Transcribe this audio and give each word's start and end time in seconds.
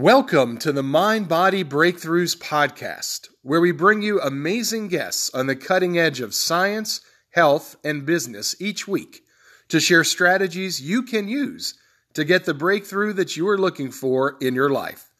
Welcome 0.00 0.56
to 0.60 0.72
the 0.72 0.82
Mind 0.82 1.28
Body 1.28 1.62
Breakthroughs 1.62 2.34
podcast, 2.34 3.28
where 3.42 3.60
we 3.60 3.70
bring 3.70 4.00
you 4.00 4.18
amazing 4.18 4.88
guests 4.88 5.28
on 5.34 5.46
the 5.46 5.54
cutting 5.54 5.98
edge 5.98 6.20
of 6.20 6.34
science, 6.34 7.02
health, 7.32 7.76
and 7.84 8.06
business 8.06 8.56
each 8.58 8.88
week 8.88 9.20
to 9.68 9.78
share 9.78 10.02
strategies 10.02 10.80
you 10.80 11.02
can 11.02 11.28
use 11.28 11.74
to 12.14 12.24
get 12.24 12.46
the 12.46 12.54
breakthrough 12.54 13.12
that 13.12 13.36
you 13.36 13.46
are 13.46 13.58
looking 13.58 13.90
for 13.90 14.38
in 14.40 14.54
your 14.54 14.70
life. 14.70 15.10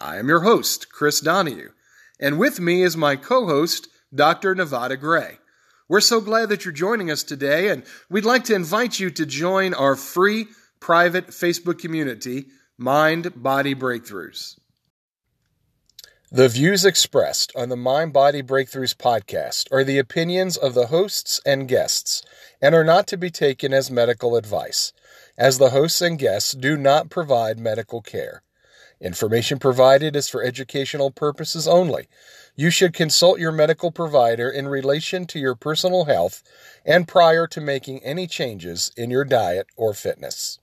I 0.00 0.16
am 0.16 0.28
your 0.28 0.40
host, 0.40 0.90
Chris 0.90 1.20
Donahue, 1.20 1.72
and 2.18 2.38
with 2.38 2.58
me 2.58 2.82
is 2.82 2.96
my 2.96 3.16
co 3.16 3.44
host, 3.44 3.88
Dr. 4.14 4.54
Nevada 4.54 4.96
Gray. 4.96 5.40
We're 5.90 6.00
so 6.00 6.22
glad 6.22 6.48
that 6.48 6.64
you're 6.64 6.72
joining 6.72 7.10
us 7.10 7.22
today, 7.22 7.68
and 7.68 7.84
we'd 8.08 8.24
like 8.24 8.44
to 8.44 8.54
invite 8.54 8.98
you 8.98 9.10
to 9.10 9.26
join 9.26 9.74
our 9.74 9.94
free 9.94 10.46
private 10.80 11.26
Facebook 11.26 11.78
community 11.78 12.46
Mind 12.78 13.42
Body 13.42 13.74
Breakthroughs. 13.74 14.58
The 16.30 16.48
views 16.48 16.86
expressed 16.86 17.52
on 17.54 17.68
the 17.68 17.76
Mind 17.76 18.14
Body 18.14 18.42
Breakthroughs 18.42 18.96
podcast 18.96 19.70
are 19.70 19.84
the 19.84 19.98
opinions 19.98 20.56
of 20.56 20.72
the 20.72 20.86
hosts 20.86 21.38
and 21.44 21.68
guests 21.68 22.22
and 22.62 22.74
are 22.74 22.82
not 22.82 23.06
to 23.08 23.18
be 23.18 23.28
taken 23.28 23.74
as 23.74 23.90
medical 23.90 24.36
advice, 24.36 24.94
as 25.36 25.58
the 25.58 25.68
hosts 25.68 26.00
and 26.00 26.18
guests 26.18 26.52
do 26.52 26.78
not 26.78 27.10
provide 27.10 27.58
medical 27.58 28.00
care. 28.00 28.42
Information 29.02 29.58
provided 29.58 30.16
is 30.16 30.30
for 30.30 30.42
educational 30.42 31.10
purposes 31.10 31.68
only. 31.68 32.08
You 32.56 32.70
should 32.70 32.94
consult 32.94 33.38
your 33.38 33.52
medical 33.52 33.92
provider 33.92 34.48
in 34.48 34.66
relation 34.66 35.26
to 35.26 35.38
your 35.38 35.54
personal 35.54 36.06
health 36.06 36.42
and 36.86 37.06
prior 37.06 37.46
to 37.48 37.60
making 37.60 38.02
any 38.02 38.26
changes 38.26 38.92
in 38.96 39.10
your 39.10 39.26
diet 39.26 39.66
or 39.76 39.92
fitness. 39.92 40.58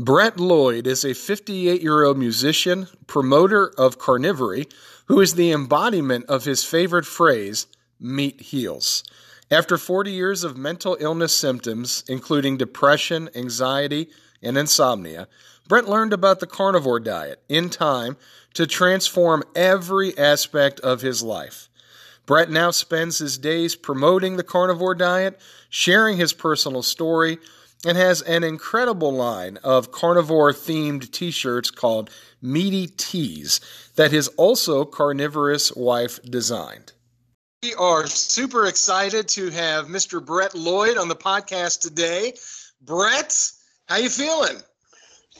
Brett 0.00 0.38
Lloyd 0.38 0.86
is 0.86 1.04
a 1.04 1.12
58 1.12 1.82
year 1.82 2.04
old 2.04 2.16
musician, 2.16 2.86
promoter 3.08 3.72
of 3.76 3.98
carnivory, 3.98 4.72
who 5.06 5.20
is 5.20 5.34
the 5.34 5.50
embodiment 5.50 6.26
of 6.26 6.44
his 6.44 6.62
favorite 6.62 7.04
phrase, 7.04 7.66
meat 7.98 8.40
heals. 8.40 9.02
After 9.50 9.76
40 9.76 10.12
years 10.12 10.44
of 10.44 10.56
mental 10.56 10.96
illness 11.00 11.32
symptoms, 11.32 12.04
including 12.06 12.56
depression, 12.56 13.28
anxiety, 13.34 14.08
and 14.40 14.56
insomnia, 14.56 15.26
Brett 15.66 15.88
learned 15.88 16.12
about 16.12 16.38
the 16.38 16.46
carnivore 16.46 17.00
diet 17.00 17.42
in 17.48 17.68
time 17.68 18.16
to 18.54 18.68
transform 18.68 19.42
every 19.56 20.16
aspect 20.16 20.78
of 20.78 21.00
his 21.00 21.24
life. 21.24 21.68
Brett 22.24 22.50
now 22.50 22.70
spends 22.70 23.18
his 23.18 23.36
days 23.36 23.74
promoting 23.74 24.36
the 24.36 24.44
carnivore 24.44 24.94
diet, 24.94 25.40
sharing 25.68 26.18
his 26.18 26.32
personal 26.32 26.84
story, 26.84 27.38
and 27.84 27.96
has 27.96 28.22
an 28.22 28.44
incredible 28.44 29.12
line 29.12 29.58
of 29.58 29.92
carnivore 29.92 30.52
themed 30.52 31.10
t 31.10 31.30
shirts 31.30 31.70
called 31.70 32.10
Meaty 32.42 32.86
Tees 32.86 33.60
that 33.96 34.10
his 34.10 34.28
also 34.28 34.84
carnivorous 34.84 35.74
wife 35.74 36.20
designed. 36.22 36.92
We 37.62 37.74
are 37.74 38.06
super 38.06 38.66
excited 38.66 39.28
to 39.30 39.50
have 39.50 39.86
Mr. 39.86 40.24
Brett 40.24 40.54
Lloyd 40.54 40.96
on 40.96 41.08
the 41.08 41.16
podcast 41.16 41.80
today. 41.80 42.34
Brett, 42.80 43.50
how 43.88 43.96
you 43.96 44.08
feeling? 44.08 44.58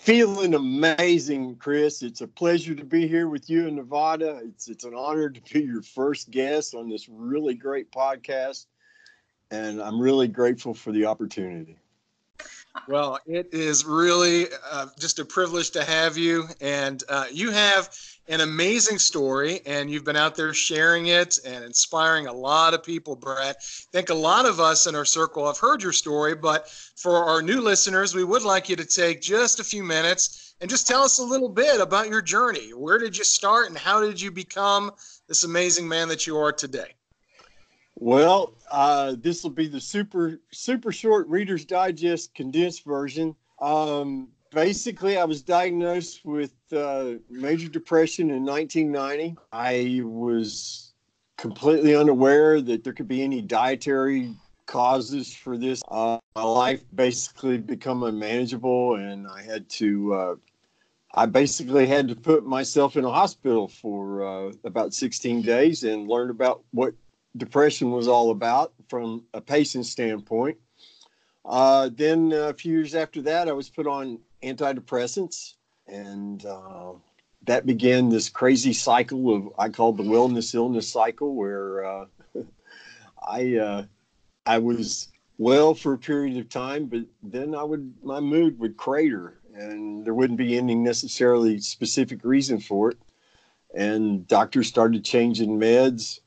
Feeling 0.01 0.55
amazing, 0.55 1.57
Chris. 1.57 2.03
It's 2.03 2.21
a 2.21 2.27
pleasure 2.27 2.75
to 2.75 2.85
be 2.85 3.07
here 3.07 3.29
with 3.29 3.51
you 3.51 3.69
in 3.69 3.77
Nevada. 3.77 4.41
It's 4.45 4.69
it's 4.69 4.85
an 4.85 4.95
honor 4.95 5.29
to 5.29 5.41
be 5.53 5.61
your 5.61 5.83
first 5.83 6.31
guest 6.31 6.75
on 6.75 6.89
this 6.89 7.09
really 7.09 7.55
great 7.55 7.93
podcast, 7.93 8.67
and 9.51 9.81
I'm 9.81 10.01
really 10.01 10.29
grateful 10.29 10.75
for 10.75 10.93
the 10.93 11.07
opportunity. 11.07 11.77
Well, 12.87 13.19
it 13.27 13.49
is 13.53 13.85
really 13.85 14.47
uh, 14.71 14.87
just 14.99 15.19
a 15.19 15.25
privilege 15.25 15.71
to 15.73 15.85
have 15.85 16.17
you. 16.17 16.49
And 16.61 17.03
uh, 17.09 17.27
you 17.31 17.51
have 17.51 17.91
an 18.29 18.41
amazing 18.41 18.99
story, 18.99 19.61
and 19.65 19.91
you've 19.91 20.05
been 20.05 20.17
out 20.17 20.37
there 20.37 20.53
sharing 20.53 21.07
it 21.07 21.39
and 21.47 21.65
inspiring 21.65 22.27
a 22.27 22.33
lot 22.33 22.75
of 22.75 22.83
people, 22.83 23.17
Brett. 23.17 23.57
I 23.57 23.93
think 23.93 24.11
a 24.11 24.15
lot 24.15 24.45
of 24.45 24.61
us 24.61 24.87
in 24.87 24.95
our 24.95 25.07
circle 25.07 25.47
have 25.47 25.59
heard 25.59 25.83
your 25.83 25.93
story, 25.93 26.35
but 26.35 26.69
for 26.69 27.25
our 27.25 27.41
new 27.41 27.61
listeners, 27.61 28.15
we 28.15 28.25
would 28.25 28.43
like 28.43 28.69
you 28.69 28.77
to 28.77 28.85
take 28.85 29.23
just 29.23 29.61
a 29.61 29.65
few 29.65 29.83
minutes 29.83 30.55
and 30.61 30.69
just 30.69 30.87
tell 30.87 31.03
us 31.03 31.19
a 31.19 31.25
little 31.25 31.49
bit 31.49 31.81
about 31.81 32.09
your 32.09 32.21
journey. 32.21 32.71
Where 32.75 32.99
did 32.99 33.17
you 33.17 33.25
start, 33.25 33.69
and 33.69 33.79
how 33.79 34.03
did 34.03 34.21
you 34.21 34.31
become 34.31 34.91
this 35.27 35.45
amazing 35.45 35.89
man 35.89 36.09
that 36.09 36.27
you 36.27 36.37
are 36.37 36.53
today? 36.53 36.98
Well, 38.01 38.55
uh, 38.71 39.17
this 39.19 39.43
will 39.43 39.51
be 39.51 39.67
the 39.67 39.81
super 39.81 40.39
super 40.53 40.93
short 40.93 41.27
Reader's 41.27 41.65
Digest 41.65 42.33
condensed 42.33 42.85
version. 42.85 43.35
Um, 43.61 44.29
basically, 44.53 45.19
I 45.19 45.25
was 45.25 45.43
diagnosed 45.43 46.25
with 46.25 46.55
uh, 46.73 47.15
major 47.29 47.69
depression 47.69 48.31
in 48.31 48.45
1990. 48.45 49.37
I 49.53 50.03
was 50.05 50.93
completely 51.39 51.97
unaware 51.97 52.61
that 52.61 52.85
there 52.85 52.93
could 52.93 53.09
be 53.09 53.23
any 53.23 53.43
dietary 53.43 54.33
causes 54.67 55.35
for 55.35 55.59
this. 55.59 55.83
Uh, 55.89 56.19
my 56.37 56.45
life 56.45 56.85
basically 56.95 57.59
become 57.59 58.05
unmanageable, 58.05 58.95
and 58.95 59.27
I 59.27 59.43
had 59.43 59.69
to. 59.71 60.15
Uh, 60.15 60.35
I 61.15 61.27
basically 61.27 61.89
had 61.89 62.07
to 62.09 62.15
put 62.15 62.47
myself 62.47 62.97
in 62.97 63.05
a 63.05 63.11
hospital 63.11 63.67
for 63.67 64.23
uh, 64.23 64.53
about 64.63 64.95
16 64.95 65.43
days 65.43 65.83
and 65.83 66.07
learn 66.07 66.31
about 66.31 66.63
what 66.71 66.95
depression 67.39 67.91
was 67.91 68.09
all 68.09 68.31
about 68.31 68.73
from 68.89 69.25
a 69.33 69.41
patient 69.41 69.87
standpoint. 69.87 70.59
Uh, 71.45 71.89
then 71.95 72.33
a 72.33 72.53
few 72.53 72.73
years 72.73 72.95
after 72.95 73.23
that, 73.23 73.49
I 73.49 73.53
was 73.53 73.71
put 73.71 73.87
on 73.87 74.19
antidepressants, 74.43 75.55
and 75.87 76.45
uh, 76.45 76.93
that 77.47 77.65
began 77.65 78.11
this 78.11 78.29
crazy 78.29 78.75
cycle 78.75 79.35
of 79.35 79.49
I 79.59 79.71
called 79.71 79.97
the 79.97 80.03
wellness 80.03 80.55
illness 80.55 80.93
cycle, 80.93 81.35
where 81.35 81.85
uh, 81.85 82.05
I 83.27 83.57
uh, 83.57 83.85
I 84.45 84.59
was 84.59 85.09
well 85.39 85.75
for 85.75 85.95
a 85.95 85.99
period 85.99 86.37
of 86.37 86.49
time, 86.49 86.87
but 86.87 87.05
then 87.23 87.55
I 87.55 87.63
would 87.63 87.95
my 88.03 88.21
mood 88.21 88.59
would 88.59 88.77
crater, 88.77 89.39
and 89.55 90.05
there 90.05 90.15
wouldn't 90.15 90.39
be 90.39 90.59
any 90.59 90.75
necessarily 90.75 91.61
specific 91.61 92.25
reason 92.25 92.61
for 92.61 92.91
it. 92.91 92.99
And 93.75 94.27
doctors 94.27 94.67
started 94.67 95.05
changing 95.05 95.59
meds 95.59 96.21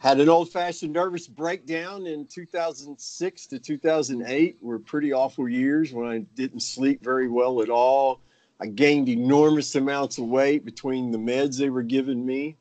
had 0.00 0.18
an 0.18 0.30
old 0.30 0.50
fashioned 0.50 0.94
nervous 0.94 1.28
breakdown 1.28 2.06
in 2.06 2.26
2006 2.26 3.46
to 3.46 3.58
2008 3.58 4.56
were 4.62 4.78
pretty 4.78 5.12
awful 5.12 5.46
years 5.46 5.92
when 5.92 6.08
I 6.08 6.18
didn't 6.34 6.60
sleep 6.60 7.04
very 7.04 7.28
well 7.28 7.60
at 7.60 7.68
all. 7.68 8.20
I 8.58 8.66
gained 8.66 9.10
enormous 9.10 9.74
amounts 9.74 10.16
of 10.16 10.24
weight 10.24 10.64
between 10.64 11.10
the 11.10 11.18
meds 11.18 11.58
they 11.58 11.68
were 11.68 11.82
giving 11.82 12.24
me. 12.24 12.56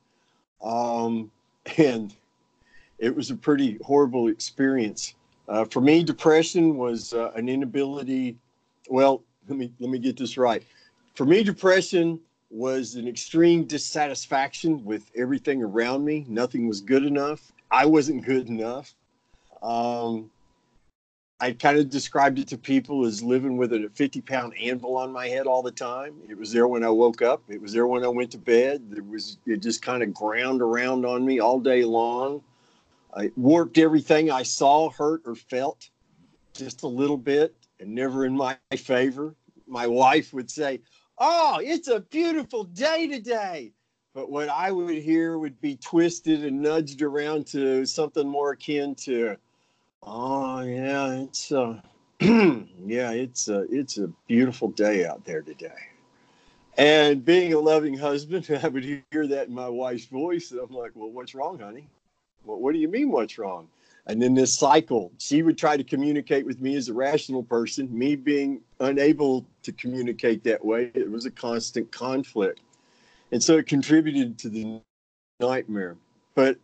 Um, 0.62 1.32
and 1.78 2.14
it 2.98 3.16
was 3.16 3.32
a 3.32 3.36
pretty 3.36 3.78
horrible 3.86 4.28
experience. 4.28 5.14
Uh, 5.48 5.64
for 5.64 5.80
me, 5.80 6.04
depression 6.04 6.78
was 6.78 7.14
uh, 7.14 7.32
an 7.36 7.48
inability. 7.48 8.36
Well, 8.90 9.24
let 9.48 9.58
me 9.58 9.72
let 9.80 9.90
me 9.90 9.98
get 9.98 10.18
this 10.18 10.38
right. 10.38 10.62
For 11.16 11.26
me, 11.26 11.44
depression 11.44 12.20
was 12.50 12.96
an 12.96 13.08
extreme 13.08 13.66
dissatisfaction 13.66 14.84
with 14.84 15.12
everything 15.16 15.62
around 15.64 16.04
me. 16.04 16.26
Nothing 16.28 16.68
was 16.68 16.82
good 16.82 17.04
enough. 17.04 17.52
I 17.70 17.86
wasn't 17.86 18.26
good 18.26 18.48
enough. 18.50 18.96
Um, 19.62 20.32
I 21.40 21.52
kind 21.52 21.78
of 21.78 21.90
described 21.90 22.40
it 22.40 22.48
to 22.50 22.58
people 22.58 23.06
as 23.06 23.24
living 23.24 23.56
with 23.56 23.72
a 23.72 23.90
50 23.94 24.22
pound 24.22 24.54
anvil 24.60 24.98
on 24.98 25.12
my 25.12 25.28
head 25.28 25.48
all 25.48 25.62
the 25.62 25.72
time. 25.72 26.16
It 26.28 26.38
was 26.38 26.52
there 26.52 26.68
when 26.68 26.84
I 26.84 26.90
woke 26.90 27.22
up. 27.22 27.44
It 27.48 27.62
was 27.62 27.72
there 27.72 27.88
when 27.88 28.04
I 28.04 28.10
went 28.10 28.32
to 28.32 28.38
bed. 28.38 28.94
It 28.96 29.06
was, 29.06 29.38
it 29.46 29.62
just 29.62 29.82
kind 29.82 30.04
of 30.04 30.14
ground 30.14 30.62
around 30.62 31.06
on 31.06 31.26
me 31.26 31.40
all 31.40 31.60
day 31.60 31.86
long. 31.86 32.42
I 33.16 33.32
warped 33.38 33.78
everything 33.78 34.30
I 34.32 34.44
saw, 34.44 34.90
heard, 34.90 35.22
or 35.26 35.36
felt 35.36 35.90
just 36.54 36.84
a 36.84 36.88
little 36.88 37.18
bit 37.18 37.56
and 37.80 37.96
never 37.96 38.26
in 38.26 38.36
my 38.36 38.58
favor. 38.76 39.36
My 39.66 39.88
wife 39.88 40.34
would 40.34 40.52
say, 40.52 40.82
oh, 41.20 41.60
it's 41.62 41.88
a 41.88 42.00
beautiful 42.00 42.64
day 42.64 43.08
today. 43.08 43.72
But 44.14 44.32
what 44.32 44.50
I 44.50 44.72
would 44.72 44.98
hear 44.98 45.38
would 45.38 45.62
be 45.62 45.76
twisted 45.76 46.44
and 46.44 46.62
nudged 46.62 47.02
around 47.02 47.46
to 47.48 47.86
something 47.86 48.28
more 48.28 48.52
akin 48.52 48.96
to, 48.96 49.38
oh 50.02 50.62
yeah, 50.62 51.14
it's 51.14 51.52
uh, 51.52 51.80
yeah, 52.20 53.12
it's 53.12 53.48
a 53.50 53.62
it's 53.70 53.98
a 53.98 54.08
beautiful 54.28 54.70
day 54.70 55.06
out 55.06 55.24
there 55.26 55.42
today. 55.42 55.70
And 56.78 57.24
being 57.24 57.54
a 57.54 57.60
loving 57.60 57.98
husband, 57.98 58.50
I 58.64 58.68
would 58.68 58.84
hear 58.84 59.28
that 59.28 59.48
in 59.48 59.54
my 59.54 59.70
wife's 59.70 60.06
voice, 60.06 60.52
and 60.52 60.60
I'm 60.60 60.74
like, 60.74 60.92
well, 60.96 61.12
what's 61.12 61.36
wrong, 61.36 61.60
honey? 61.60 61.88
Well, 62.46 62.58
what 62.58 62.74
do 62.74 62.80
you 62.80 62.88
mean, 62.88 63.12
what's 63.12 63.38
wrong? 63.38 63.68
And 64.08 64.22
then 64.22 64.34
this 64.34 64.58
cycle, 64.58 65.12
she 65.20 65.44
would 65.44 65.58
try 65.58 65.78
to 65.78 65.84
communicate 65.84 66.46
with 66.46 66.60
me 66.62 66.76
as 66.76 66.90
a 66.90 66.94
rational 66.94 67.44
person, 67.44 67.96
me 67.96 68.16
being 68.16 68.62
unable 68.80 69.46
to 69.64 69.72
communicate 69.74 70.44
that 70.44 70.64
way. 70.64 70.92
It 70.94 71.10
was 71.10 71.26
a 71.26 71.32
constant 71.32 71.92
conflict. 71.92 72.62
And 73.32 73.42
so 73.42 73.58
it 73.58 73.68
contributed 73.68 74.38
to 74.40 74.50
the 74.50 74.82
nightmare. 75.40 75.96
But 76.36 76.58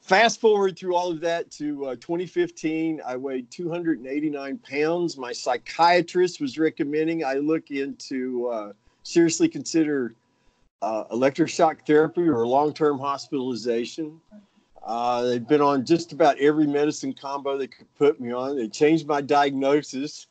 fast 0.00 0.40
forward 0.40 0.78
through 0.78 0.94
all 0.94 1.10
of 1.10 1.20
that 1.20 1.50
to 1.52 1.86
uh, 1.86 1.94
2015, 1.96 3.00
I 3.04 3.16
weighed 3.16 3.50
289 3.50 4.58
pounds. 4.58 5.18
My 5.18 5.32
psychiatrist 5.32 6.40
was 6.40 6.58
recommending 6.58 7.24
I 7.24 7.34
look 7.34 7.70
into 7.70 8.48
uh, 8.48 8.72
seriously 9.02 9.48
consider 9.48 10.14
uh, 10.82 11.04
electroshock 11.12 11.86
therapy 11.86 12.22
or 12.22 12.46
long-term 12.46 12.98
hospitalization. 12.98 14.20
Uh, 14.84 15.22
they've 15.22 15.48
been 15.48 15.60
on 15.60 15.84
just 15.84 16.12
about 16.12 16.38
every 16.38 16.66
medicine 16.66 17.12
combo 17.12 17.58
they 17.58 17.66
could 17.66 17.92
put 17.96 18.20
me 18.20 18.32
on. 18.32 18.56
They 18.56 18.68
changed 18.68 19.06
my 19.06 19.20
diagnosis 19.20 20.28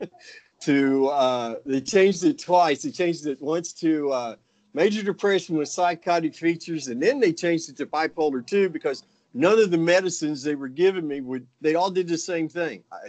to 0.60 1.08
uh, 1.08 1.54
they 1.64 1.80
changed 1.80 2.24
it 2.24 2.38
twice. 2.38 2.82
They 2.82 2.90
changed 2.90 3.26
it 3.26 3.40
once 3.40 3.72
to 3.74 4.12
uh, 4.12 4.36
major 4.74 5.02
depression 5.02 5.56
with 5.56 5.68
psychotic 5.68 6.34
features, 6.34 6.88
and 6.88 7.02
then 7.02 7.20
they 7.20 7.32
changed 7.32 7.68
it 7.68 7.76
to 7.78 7.86
bipolar 7.86 8.46
two 8.46 8.68
because 8.68 9.04
none 9.34 9.58
of 9.58 9.70
the 9.70 9.78
medicines 9.78 10.42
they 10.42 10.54
were 10.54 10.68
giving 10.68 11.06
me 11.06 11.20
would. 11.20 11.46
They 11.60 11.74
all 11.74 11.90
did 11.90 12.08
the 12.08 12.18
same 12.18 12.48
thing. 12.48 12.82
I, 12.92 13.08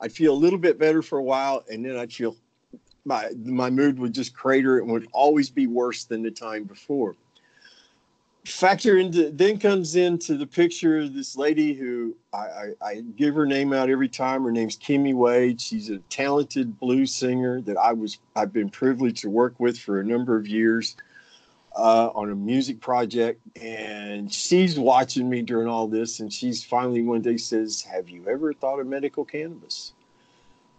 I'd 0.00 0.12
feel 0.12 0.32
a 0.32 0.36
little 0.36 0.58
bit 0.58 0.78
better 0.78 1.02
for 1.02 1.18
a 1.18 1.22
while, 1.22 1.64
and 1.70 1.84
then 1.84 1.96
I'd 1.96 2.12
feel 2.12 2.36
my 3.04 3.30
my 3.44 3.70
mood 3.70 3.98
would 3.98 4.14
just 4.14 4.34
crater 4.34 4.78
and 4.78 4.90
would 4.90 5.08
always 5.12 5.50
be 5.50 5.66
worse 5.66 6.04
than 6.04 6.22
the 6.22 6.30
time 6.30 6.64
before 6.64 7.16
factor 8.46 8.98
into 8.98 9.30
then 9.30 9.58
comes 9.58 9.96
into 9.96 10.36
the 10.36 10.46
picture 10.46 11.08
this 11.08 11.36
lady 11.36 11.72
who 11.72 12.14
I, 12.32 12.36
I, 12.38 12.70
I, 12.82 13.00
give 13.16 13.34
her 13.34 13.46
name 13.46 13.72
out 13.72 13.88
every 13.88 14.08
time. 14.08 14.44
Her 14.44 14.52
name's 14.52 14.76
Kimmy 14.76 15.14
Wade. 15.14 15.60
She's 15.60 15.88
a 15.88 15.98
talented 16.10 16.78
blues 16.78 17.14
singer 17.14 17.62
that 17.62 17.78
I 17.78 17.92
was 17.92 18.18
I've 18.36 18.52
been 18.52 18.68
privileged 18.68 19.22
to 19.22 19.30
work 19.30 19.58
with 19.58 19.78
for 19.78 20.00
a 20.00 20.04
number 20.04 20.36
of 20.36 20.46
years 20.46 20.96
uh, 21.74 22.10
on 22.14 22.30
a 22.30 22.34
music 22.34 22.80
project, 22.80 23.40
and 23.60 24.32
she's 24.32 24.78
watching 24.78 25.28
me 25.28 25.42
during 25.42 25.66
all 25.66 25.88
this. 25.88 26.20
And 26.20 26.32
she's 26.32 26.62
finally 26.62 27.02
one 27.02 27.22
day 27.22 27.38
says, 27.38 27.80
"Have 27.82 28.10
you 28.10 28.28
ever 28.28 28.52
thought 28.52 28.78
of 28.78 28.86
medical 28.86 29.24
cannabis?" 29.24 29.94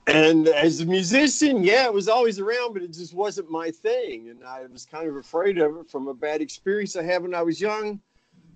And 0.07 0.47
as 0.47 0.81
a 0.81 0.85
musician, 0.85 1.63
yeah, 1.63 1.85
it 1.85 1.93
was 1.93 2.07
always 2.07 2.39
around, 2.39 2.73
but 2.73 2.83
it 2.83 2.93
just 2.93 3.13
wasn't 3.13 3.49
my 3.49 3.71
thing. 3.71 4.29
And 4.29 4.43
I 4.43 4.65
was 4.67 4.85
kind 4.85 5.07
of 5.07 5.15
afraid 5.15 5.57
of 5.57 5.77
it 5.77 5.89
from 5.89 6.07
a 6.07 6.13
bad 6.13 6.41
experience 6.41 6.95
I 6.95 7.03
had 7.03 7.23
when 7.23 7.33
I 7.33 7.41
was 7.41 7.59
young. 7.59 7.99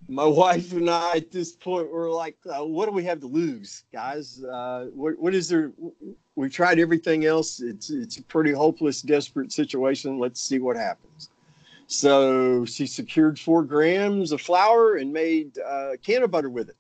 My 0.08 0.26
wife 0.44 0.74
and 0.74 0.90
I, 0.90 1.18
at 1.18 1.32
this 1.32 1.54
point, 1.54 1.92
were 1.92 2.10
like, 2.10 2.38
uh, 2.46 2.64
"What 2.66 2.86
do 2.86 2.92
we 2.92 3.04
have 3.06 3.20
to 3.22 3.28
lose, 3.28 3.84
guys? 3.92 4.44
Uh, 4.44 4.90
what, 4.94 5.18
what 5.18 5.34
is 5.34 5.50
there? 5.50 5.72
We 6.36 6.50
tried 6.50 6.80
everything 6.80 7.26
else. 7.26 7.62
It's 7.62 7.90
it's 7.90 8.18
a 8.18 8.24
pretty 8.24 8.52
hopeless, 8.52 9.02
desperate 9.02 9.52
situation. 9.52 10.20
Let's 10.20 10.42
see 10.42 10.60
what 10.60 10.78
happens." 10.78 11.30
So 11.88 12.66
she 12.66 12.86
secured 12.86 13.40
four 13.40 13.64
grams 13.64 14.32
of 14.32 14.42
flour 14.42 14.98
and 14.98 15.12
made 15.12 15.58
uh, 15.58 15.94
cannabutter 16.04 16.52
with 16.52 16.70
it 16.70 16.76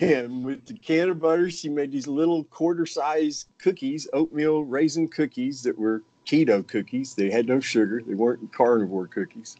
and 0.00 0.44
with 0.44 0.66
the 0.66 0.74
cannabutter, 0.74 1.50
she 1.50 1.68
made 1.68 1.92
these 1.92 2.06
little 2.06 2.44
quarter 2.44 2.86
size 2.86 3.46
cookies, 3.58 4.08
oatmeal 4.12 4.64
raisin 4.64 5.08
cookies 5.08 5.62
that 5.62 5.78
were 5.78 6.02
keto 6.26 6.66
cookies. 6.66 7.14
They 7.14 7.30
had 7.30 7.46
no 7.46 7.60
sugar, 7.60 8.02
they 8.06 8.14
weren't 8.14 8.52
carnivore 8.52 9.06
cookies. 9.06 9.56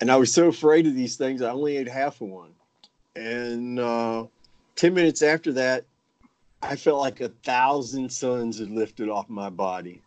And 0.00 0.10
I 0.10 0.16
was 0.16 0.32
so 0.32 0.48
afraid 0.48 0.86
of 0.86 0.94
these 0.94 1.16
things, 1.16 1.42
I 1.42 1.50
only 1.50 1.76
ate 1.76 1.88
half 1.88 2.20
of 2.20 2.28
one. 2.28 2.50
And 3.14 3.78
uh, 3.78 4.26
10 4.76 4.94
minutes 4.94 5.22
after 5.22 5.52
that, 5.52 5.84
I 6.62 6.76
felt 6.76 7.00
like 7.00 7.20
a 7.20 7.28
thousand 7.28 8.10
suns 8.10 8.58
had 8.58 8.70
lifted 8.70 9.08
off 9.08 9.28
my 9.28 9.50
body. 9.50 10.02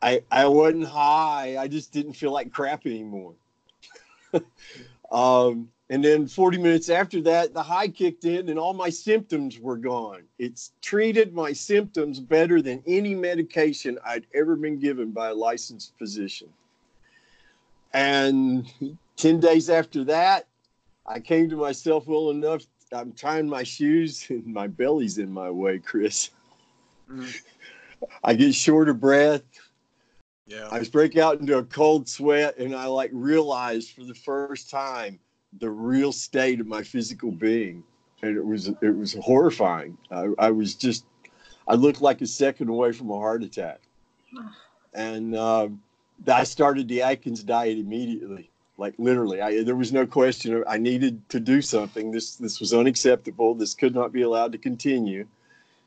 I, 0.00 0.22
I 0.30 0.46
wasn't 0.46 0.86
high, 0.86 1.56
I 1.58 1.68
just 1.68 1.92
didn't 1.92 2.14
feel 2.14 2.32
like 2.32 2.52
crap 2.52 2.86
anymore. 2.86 3.34
um, 5.12 5.70
and 5.92 6.02
then 6.02 6.26
40 6.26 6.56
minutes 6.56 6.88
after 6.88 7.20
that, 7.20 7.52
the 7.52 7.62
high 7.62 7.86
kicked 7.86 8.24
in 8.24 8.48
and 8.48 8.58
all 8.58 8.72
my 8.72 8.88
symptoms 8.88 9.58
were 9.58 9.76
gone. 9.76 10.22
It's 10.38 10.72
treated 10.80 11.34
my 11.34 11.52
symptoms 11.52 12.18
better 12.18 12.62
than 12.62 12.82
any 12.86 13.14
medication 13.14 13.98
I'd 14.02 14.24
ever 14.34 14.56
been 14.56 14.78
given 14.78 15.10
by 15.10 15.28
a 15.28 15.34
licensed 15.34 15.92
physician. 15.98 16.48
And 17.92 18.72
10 19.16 19.38
days 19.38 19.68
after 19.68 20.02
that, 20.04 20.46
I 21.04 21.20
came 21.20 21.50
to 21.50 21.56
myself 21.56 22.06
well 22.06 22.30
enough. 22.30 22.62
I'm 22.90 23.12
tying 23.12 23.46
my 23.46 23.62
shoes 23.62 24.26
and 24.30 24.46
my 24.46 24.68
belly's 24.68 25.18
in 25.18 25.30
my 25.30 25.50
way, 25.50 25.78
Chris. 25.78 26.30
Mm-hmm. 27.10 27.28
I 28.24 28.32
get 28.32 28.54
short 28.54 28.88
of 28.88 28.98
breath. 28.98 29.42
Yeah. 30.46 30.70
I 30.72 30.82
break 30.84 31.18
out 31.18 31.40
into 31.40 31.58
a 31.58 31.64
cold 31.64 32.08
sweat 32.08 32.56
and 32.56 32.74
I 32.74 32.86
like 32.86 33.10
realized 33.12 33.90
for 33.90 34.04
the 34.04 34.14
first 34.14 34.70
time 34.70 35.18
the 35.58 35.70
real 35.70 36.12
state 36.12 36.60
of 36.60 36.66
my 36.66 36.82
physical 36.82 37.30
being, 37.30 37.82
and 38.22 38.36
it 38.36 38.44
was 38.44 38.68
it 38.68 38.96
was 38.96 39.14
horrifying. 39.14 39.96
I, 40.10 40.28
I 40.38 40.50
was 40.50 40.74
just 40.74 41.04
I 41.68 41.74
looked 41.74 42.00
like 42.00 42.20
a 42.20 42.26
second 42.26 42.68
away 42.68 42.92
from 42.92 43.10
a 43.10 43.16
heart 43.18 43.42
attack, 43.42 43.80
and 44.94 45.36
um, 45.36 45.82
I 46.26 46.44
started 46.44 46.88
the 46.88 47.02
Atkins 47.02 47.42
diet 47.42 47.78
immediately. 47.78 48.50
Like 48.78 48.94
literally, 48.98 49.40
I, 49.40 49.62
there 49.62 49.76
was 49.76 49.92
no 49.92 50.06
question. 50.06 50.64
I 50.66 50.78
needed 50.78 51.28
to 51.28 51.40
do 51.40 51.60
something. 51.60 52.10
This 52.10 52.36
this 52.36 52.58
was 52.58 52.72
unacceptable. 52.72 53.54
This 53.54 53.74
could 53.74 53.94
not 53.94 54.12
be 54.12 54.22
allowed 54.22 54.52
to 54.52 54.58
continue. 54.58 55.26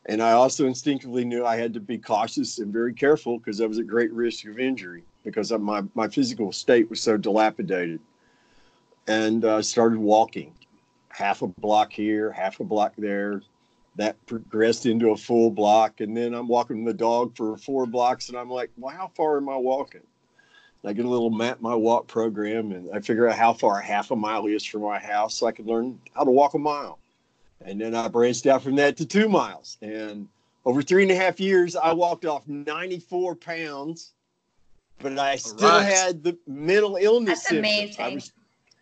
And 0.07 0.21
I 0.21 0.33
also 0.33 0.67
instinctively 0.67 1.25
knew 1.25 1.45
I 1.45 1.55
had 1.55 1.73
to 1.73 1.79
be 1.79 1.97
cautious 1.97 2.59
and 2.59 2.71
very 2.71 2.93
careful 2.93 3.39
because 3.39 3.59
I 3.59 3.65
was 3.65 3.79
at 3.79 3.87
great 3.87 4.13
risk 4.13 4.45
of 4.45 4.59
injury 4.59 5.03
because 5.23 5.51
my, 5.51 5.81
my 5.95 6.07
physical 6.07 6.51
state 6.51 6.91
was 6.91 7.01
so 7.01 7.17
dilapidated 7.17 7.99
and 9.07 9.45
uh, 9.45 9.61
started 9.61 9.99
walking 9.99 10.53
half 11.09 11.41
a 11.41 11.47
block 11.47 11.91
here, 11.91 12.31
half 12.31 12.59
a 12.59 12.63
block 12.63 12.93
there. 12.97 13.41
That 13.97 14.23
progressed 14.25 14.85
into 14.85 15.11
a 15.11 15.17
full 15.17 15.49
block. 15.49 16.01
And 16.01 16.15
then 16.15 16.33
I'm 16.33 16.49
walking 16.49 16.83
the 16.83 16.93
dog 16.93 17.35
for 17.37 17.55
four 17.55 17.85
blocks. 17.85 18.27
And 18.27 18.37
I'm 18.37 18.49
like, 18.49 18.69
well, 18.75 18.93
how 18.93 19.09
far 19.15 19.37
am 19.37 19.47
I 19.47 19.55
walking? 19.55 20.01
And 20.83 20.89
I 20.89 20.93
get 20.93 21.05
a 21.05 21.09
little 21.09 21.29
map 21.29 21.61
my 21.61 21.73
walk 21.73 22.07
program 22.07 22.73
and 22.73 22.89
I 22.93 22.99
figure 22.99 23.29
out 23.29 23.37
how 23.37 23.53
far 23.53 23.79
half 23.79 24.11
a 24.11 24.15
mile 24.15 24.47
is 24.47 24.65
from 24.65 24.81
my 24.81 24.99
house 24.99 25.35
so 25.35 25.47
I 25.47 25.53
can 25.53 25.65
learn 25.65 25.97
how 26.13 26.25
to 26.25 26.31
walk 26.31 26.55
a 26.55 26.59
mile. 26.59 26.99
And 27.61 27.79
then 27.79 27.95
I 27.95 28.09
branched 28.09 28.45
out 28.47 28.63
from 28.63 28.75
that 28.75 28.97
to 28.97 29.05
two 29.05 29.29
miles. 29.29 29.77
And 29.81 30.27
over 30.65 30.81
three 30.81 31.03
and 31.03 31.11
a 31.11 31.15
half 31.15 31.39
years, 31.39 31.77
I 31.77 31.93
walked 31.93 32.25
off 32.25 32.45
94 32.47 33.35
pounds, 33.35 34.13
but 34.99 35.17
I 35.17 35.37
still 35.37 35.69
right. 35.69 35.85
had 35.85 36.21
the 36.21 36.37
mental 36.47 36.97
illness 36.97 37.43
That's 37.43 37.49
symptoms. 37.49 37.97
Amazing. 37.97 38.05
I 38.05 38.09
was 38.09 38.33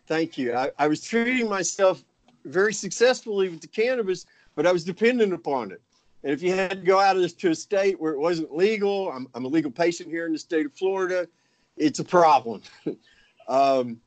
Thank 0.06 0.36
you. 0.36 0.54
I, 0.54 0.70
I 0.78 0.88
was 0.88 1.02
treating 1.02 1.48
myself 1.48 2.04
very 2.44 2.74
successfully 2.74 3.48
with 3.48 3.60
the 3.60 3.68
cannabis, 3.68 4.26
but 4.54 4.66
I 4.66 4.72
was 4.72 4.84
dependent 4.84 5.32
upon 5.32 5.72
it. 5.72 5.80
And 6.22 6.32
if 6.32 6.42
you 6.42 6.54
had 6.54 6.70
to 6.70 6.76
go 6.76 6.98
out 6.98 7.16
to 7.16 7.50
a 7.50 7.54
state 7.54 8.00
where 8.00 8.12
it 8.12 8.18
wasn't 8.18 8.54
legal, 8.54 9.10
I'm, 9.10 9.28
I'm 9.34 9.44
a 9.44 9.48
legal 9.48 9.70
patient 9.70 10.10
here 10.10 10.26
in 10.26 10.32
the 10.32 10.38
state 10.38 10.66
of 10.66 10.72
Florida, 10.72 11.28
it's 11.76 11.98
a 11.98 12.04
problem. 12.04 12.62
um, 13.48 14.00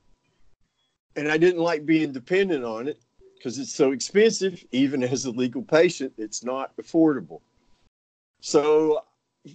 and 1.15 1.31
I 1.31 1.37
didn't 1.37 1.61
like 1.61 1.85
being 1.85 2.11
dependent 2.11 2.63
on 2.63 2.87
it 2.87 2.99
because 3.35 3.57
it's 3.59 3.73
so 3.73 3.91
expensive. 3.91 4.63
Even 4.71 5.03
as 5.03 5.25
a 5.25 5.31
legal 5.31 5.61
patient, 5.61 6.13
it's 6.17 6.43
not 6.43 6.75
affordable. 6.77 7.41
So 8.39 9.03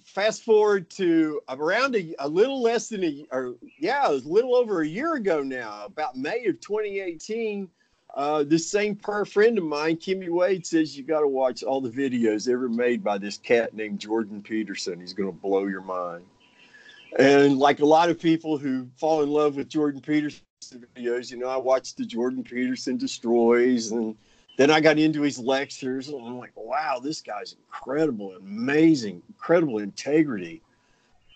fast 0.04 0.42
forward 0.44 0.88
to 0.90 1.40
around 1.48 1.94
a, 1.96 2.14
a 2.18 2.28
little 2.28 2.62
less 2.62 2.88
than 2.88 3.04
a 3.04 3.26
or 3.30 3.54
yeah, 3.78 4.08
it 4.08 4.12
was 4.12 4.24
a 4.24 4.28
little 4.28 4.54
over 4.54 4.82
a 4.82 4.86
year 4.86 5.14
ago 5.14 5.42
now, 5.42 5.84
about 5.84 6.16
May 6.16 6.44
of 6.46 6.60
2018. 6.60 7.68
Uh, 8.14 8.44
this 8.44 8.70
same 8.70 8.94
per 8.94 9.24
friend 9.24 9.56
of 9.56 9.64
mine, 9.64 9.96
Kimmy 9.96 10.28
Wade, 10.28 10.66
says 10.66 10.96
you 10.96 11.02
got 11.02 11.20
to 11.20 11.28
watch 11.28 11.62
all 11.62 11.80
the 11.80 11.90
videos 11.90 12.46
ever 12.46 12.68
made 12.68 13.02
by 13.02 13.16
this 13.16 13.38
cat 13.38 13.72
named 13.74 14.00
Jordan 14.00 14.42
Peterson. 14.42 15.00
He's 15.00 15.14
going 15.14 15.32
to 15.32 15.38
blow 15.38 15.66
your 15.66 15.80
mind. 15.80 16.24
And 17.18 17.58
like 17.58 17.80
a 17.80 17.86
lot 17.86 18.10
of 18.10 18.20
people 18.20 18.58
who 18.58 18.88
fall 18.96 19.22
in 19.22 19.30
love 19.30 19.56
with 19.56 19.68
Jordan 19.68 20.02
Peterson 20.02 20.42
videos, 20.94 21.30
you 21.30 21.38
know, 21.38 21.48
I 21.48 21.56
watched 21.56 21.96
the 21.96 22.04
Jordan 22.04 22.44
Peterson 22.44 22.98
Destroys 22.98 23.92
and 23.92 24.14
then 24.62 24.70
I 24.70 24.80
got 24.80 24.96
into 24.96 25.22
his 25.22 25.40
lectures, 25.40 26.08
and 26.08 26.24
I'm 26.24 26.38
like, 26.38 26.52
wow, 26.54 27.00
this 27.02 27.20
guy's 27.20 27.54
incredible, 27.54 28.36
amazing, 28.36 29.20
incredible 29.28 29.78
integrity, 29.78 30.62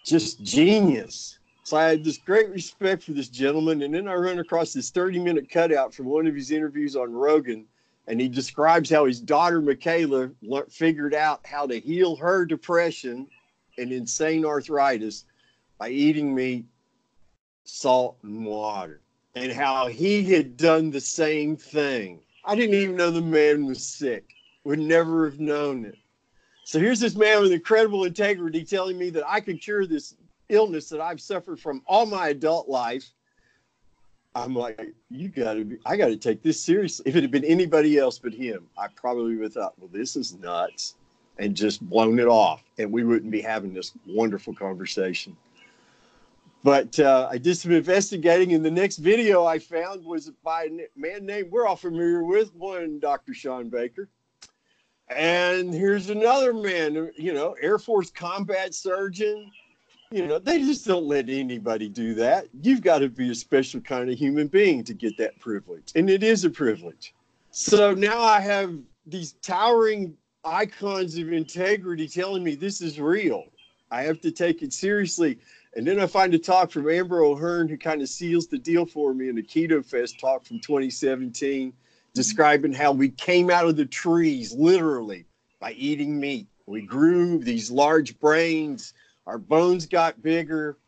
just 0.05 0.45
genius. 0.45 1.41
So 1.65 1.77
I 1.77 1.89
had 1.89 2.05
this 2.05 2.19
great 2.19 2.51
respect 2.51 3.03
for 3.03 3.15
this 3.15 3.29
gentleman, 3.29 3.83
and 3.83 3.93
then 3.93 4.07
I 4.07 4.15
run 4.15 4.39
across 4.39 4.73
this 4.73 4.91
30 4.91 5.19
minute 5.19 5.51
cutout 5.51 5.93
from 5.93 6.07
one 6.07 6.29
of 6.29 6.37
his 6.37 6.53
interviews 6.53 6.95
on 6.95 7.13
Rogan, 7.13 7.67
and 8.07 8.21
he 8.21 8.29
describes 8.29 8.91
how 8.91 9.07
his 9.07 9.21
daughter 9.21 9.61
Michaela 9.61 10.31
figured 10.71 11.13
out 11.13 11.45
how 11.45 11.67
to 11.67 11.81
heal 11.81 12.15
her 12.15 12.45
depression 12.45 13.27
and 13.77 13.91
insane 13.91 14.45
arthritis 14.45 15.25
by 15.79 15.89
eating 15.89 16.33
meat, 16.33 16.65
salt, 17.65 18.19
and 18.23 18.47
water, 18.47 19.01
and 19.35 19.51
how 19.51 19.89
he 19.89 20.23
had 20.33 20.57
done 20.57 20.93
the 20.93 21.01
same 21.01 21.57
thing 21.57 22.21
I 22.47 22.55
didn't 22.55 22.77
even 22.77 22.97
know 22.97 23.11
the 23.11 23.21
man 23.21 23.67
was 23.67 23.85
sick. 23.85 24.33
Would 24.65 24.79
never 24.79 25.29
have 25.29 25.41
known 25.41 25.85
it. 25.85 25.99
So 26.65 26.79
here's 26.79 27.01
this 27.01 27.17
man 27.17 27.43
with 27.43 27.53
incredible 27.53 28.05
integrity 28.05 28.65
telling 28.65 28.99
me 28.99 29.11
that 29.11 29.29
I 29.29 29.41
could 29.41 29.61
cure 29.61 29.85
this 29.85 30.15
illness 30.49 30.89
that 30.89 31.01
I've 31.01 31.21
suffered 31.21 31.61
from 31.61 31.83
all 31.87 32.07
my 32.07 32.29
adult 32.29 32.69
life. 32.69 33.11
I'm 34.35 34.55
like, 34.55 34.95
you 35.11 35.29
gotta 35.29 35.65
be, 35.65 35.79
I 35.87 35.97
gotta 35.97 36.17
take 36.17 36.43
this 36.43 36.61
seriously. 36.61 37.05
If 37.07 37.17
it 37.17 37.23
had 37.23 37.31
been 37.31 37.45
anybody 37.45 37.99
else 37.99 38.19
but 38.19 38.33
him, 38.33 38.67
I 38.79 38.89
probably 38.89 39.37
would 39.37 39.45
have 39.45 39.53
thought, 39.55 39.79
well, 39.79 39.91
this 39.93 40.15
is 40.15 40.35
nuts 40.35 40.95
and 41.39 41.55
just 41.55 41.81
blown 41.81 42.19
it 42.19 42.29
off. 42.29 42.63
And 42.79 42.93
we 42.93 43.03
wouldn't 43.03 43.31
be 43.31 43.41
having 43.41 43.73
this 43.73 43.93
wonderful 44.07 44.55
conversation. 44.55 45.37
But 46.67 46.99
uh, 46.99 47.29
I 47.31 47.39
did 47.39 47.57
some 47.57 47.71
investigating, 47.71 48.53
and 48.53 48.65
the 48.65 48.73
next 48.73 48.97
video 48.97 49.45
I 49.45 49.57
found 49.57 50.05
was 50.05 50.33
by 50.43 50.65
a 50.65 50.89
man 50.97 51.25
named 51.25 51.53
we're 51.53 51.65
all 51.65 51.77
familiar 51.77 52.25
with, 52.25 52.53
one 52.57 52.99
Dr. 52.99 53.35
Shawn 53.35 53.69
Baker. 53.69 54.09
And 55.07 55.73
here's 55.73 56.11
another 56.11 56.53
man, 56.53 57.13
you 57.17 57.33
know, 57.33 57.55
Air 57.63 57.79
Force 57.79 58.11
combat 58.11 58.75
surgeon. 58.75 59.49
You 60.11 60.27
know, 60.27 60.41
they 60.41 60.59
just 60.59 60.85
don't 60.85 61.05
let 61.05 61.29
anybody 61.29 61.89
do 61.89 62.15
that. 62.15 62.49
You've 62.63 62.83
got 62.83 62.99
to 62.99 63.09
be 63.09 63.31
a 63.31 63.35
special 63.37 63.81
kind 63.81 64.11
of 64.11 64.19
human 64.19 64.49
being 64.49 64.83
to 64.87 64.93
get 64.93 65.17
that 65.19 65.39
privilege. 65.39 65.93
And 65.95 66.11
it 66.11 66.25
is 66.25 66.45
a 66.45 66.51
privilege. 66.51 67.15
So 67.53 67.95
now 67.95 68.21
I 68.21 68.41
have 68.41 68.75
these 69.07 69.35
towering 69.35 70.17
icons 70.45 71.17
of 71.17 71.33
integrity 71.33 72.09
telling 72.09 72.43
me 72.43 72.57
this 72.57 72.81
is 72.81 72.99
real. 72.99 73.45
I 73.93 74.03
have 74.03 74.21
to 74.23 74.33
take 74.33 74.63
it 74.63 74.73
seriously. 74.73 75.39
And 75.77 75.87
then 75.87 76.01
I 76.01 76.07
find 76.07 76.33
a 76.33 76.39
talk 76.39 76.71
from 76.71 76.89
Amber 76.89 77.23
O'Hearn, 77.23 77.69
who 77.69 77.77
kind 77.77 78.01
of 78.01 78.09
seals 78.09 78.47
the 78.47 78.57
deal 78.57 78.87
for 78.87 79.13
me 79.13 79.29
in 79.29 79.37
the 79.37 79.43
Keto 79.43 79.85
Fest 79.85 80.19
talk 80.19 80.47
from 80.47 80.59
2017, 80.59 81.71
describing 82.15 82.73
how 82.73 82.93
we 82.93 83.11
came 83.11 83.51
out 83.51 83.67
of 83.67 83.77
the 83.77 83.85
trees 83.85 84.55
literally 84.55 85.27
by 85.61 85.73
eating 85.73 86.19
meat. 86.19 86.47
We 86.65 86.81
grew 86.81 87.39
these 87.39 87.71
large 87.71 88.19
brains, 88.19 88.95
our 89.27 89.37
bones 89.37 89.85
got 89.85 90.23
bigger 90.23 90.79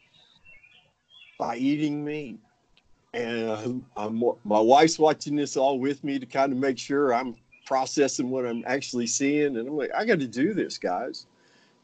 by 1.38 1.56
eating 1.58 2.02
meat. 2.02 2.38
And 3.12 3.50
uh, 3.50 3.72
I'm, 3.94 4.22
my 4.44 4.60
wife's 4.60 4.98
watching 4.98 5.36
this 5.36 5.58
all 5.58 5.78
with 5.78 6.02
me 6.02 6.18
to 6.18 6.24
kind 6.24 6.50
of 6.50 6.58
make 6.58 6.78
sure 6.78 7.12
I'm 7.12 7.36
processing 7.66 8.30
what 8.30 8.46
I'm 8.46 8.64
actually 8.66 9.06
seeing. 9.06 9.58
And 9.58 9.68
I'm 9.68 9.76
like, 9.76 9.90
I 9.94 10.06
got 10.06 10.18
to 10.20 10.26
do 10.26 10.54
this, 10.54 10.78
guys. 10.78 11.26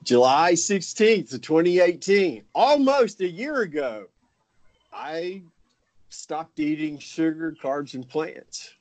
July 0.04 0.52
16th 0.52 1.32
of 1.32 1.40
2018, 1.40 2.44
almost 2.54 3.22
a 3.22 3.28
year 3.28 3.62
ago, 3.62 4.04
I 4.92 5.42
stopped 6.10 6.60
eating 6.60 6.98
sugar, 6.98 7.56
carbs, 7.60 7.94
and 7.94 8.06
plants. 8.06 8.74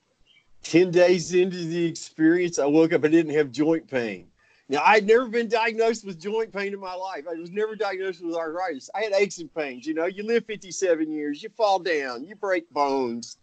10 0.63 0.91
days 0.91 1.33
into 1.33 1.57
the 1.57 1.85
experience, 1.85 2.59
I 2.59 2.65
woke 2.65 2.91
up, 2.91 3.05
I 3.05 3.07
didn't 3.07 3.35
have 3.35 3.51
joint 3.51 3.87
pain. 3.89 4.27
Now, 4.67 4.81
I'd 4.85 5.07
never 5.07 5.29
been 5.29 5.47
diagnosed 5.47 6.05
with 6.05 6.19
joint 6.19 6.51
pain 6.51 6.73
in 6.73 6.79
my 6.79 6.93
life. 6.93 7.23
I 7.29 7.35
was 7.35 7.51
never 7.51 7.75
diagnosed 7.77 8.21
with 8.21 8.35
arthritis. 8.35 8.89
I 8.93 9.03
had 9.03 9.13
aches 9.13 9.39
and 9.39 9.53
pains. 9.53 9.85
You 9.85 9.93
know, 9.93 10.05
you 10.05 10.23
live 10.23 10.45
57 10.45 11.09
years, 11.09 11.41
you 11.41 11.49
fall 11.55 11.79
down, 11.79 12.25
you 12.25 12.35
break 12.35 12.69
bones. 12.69 13.37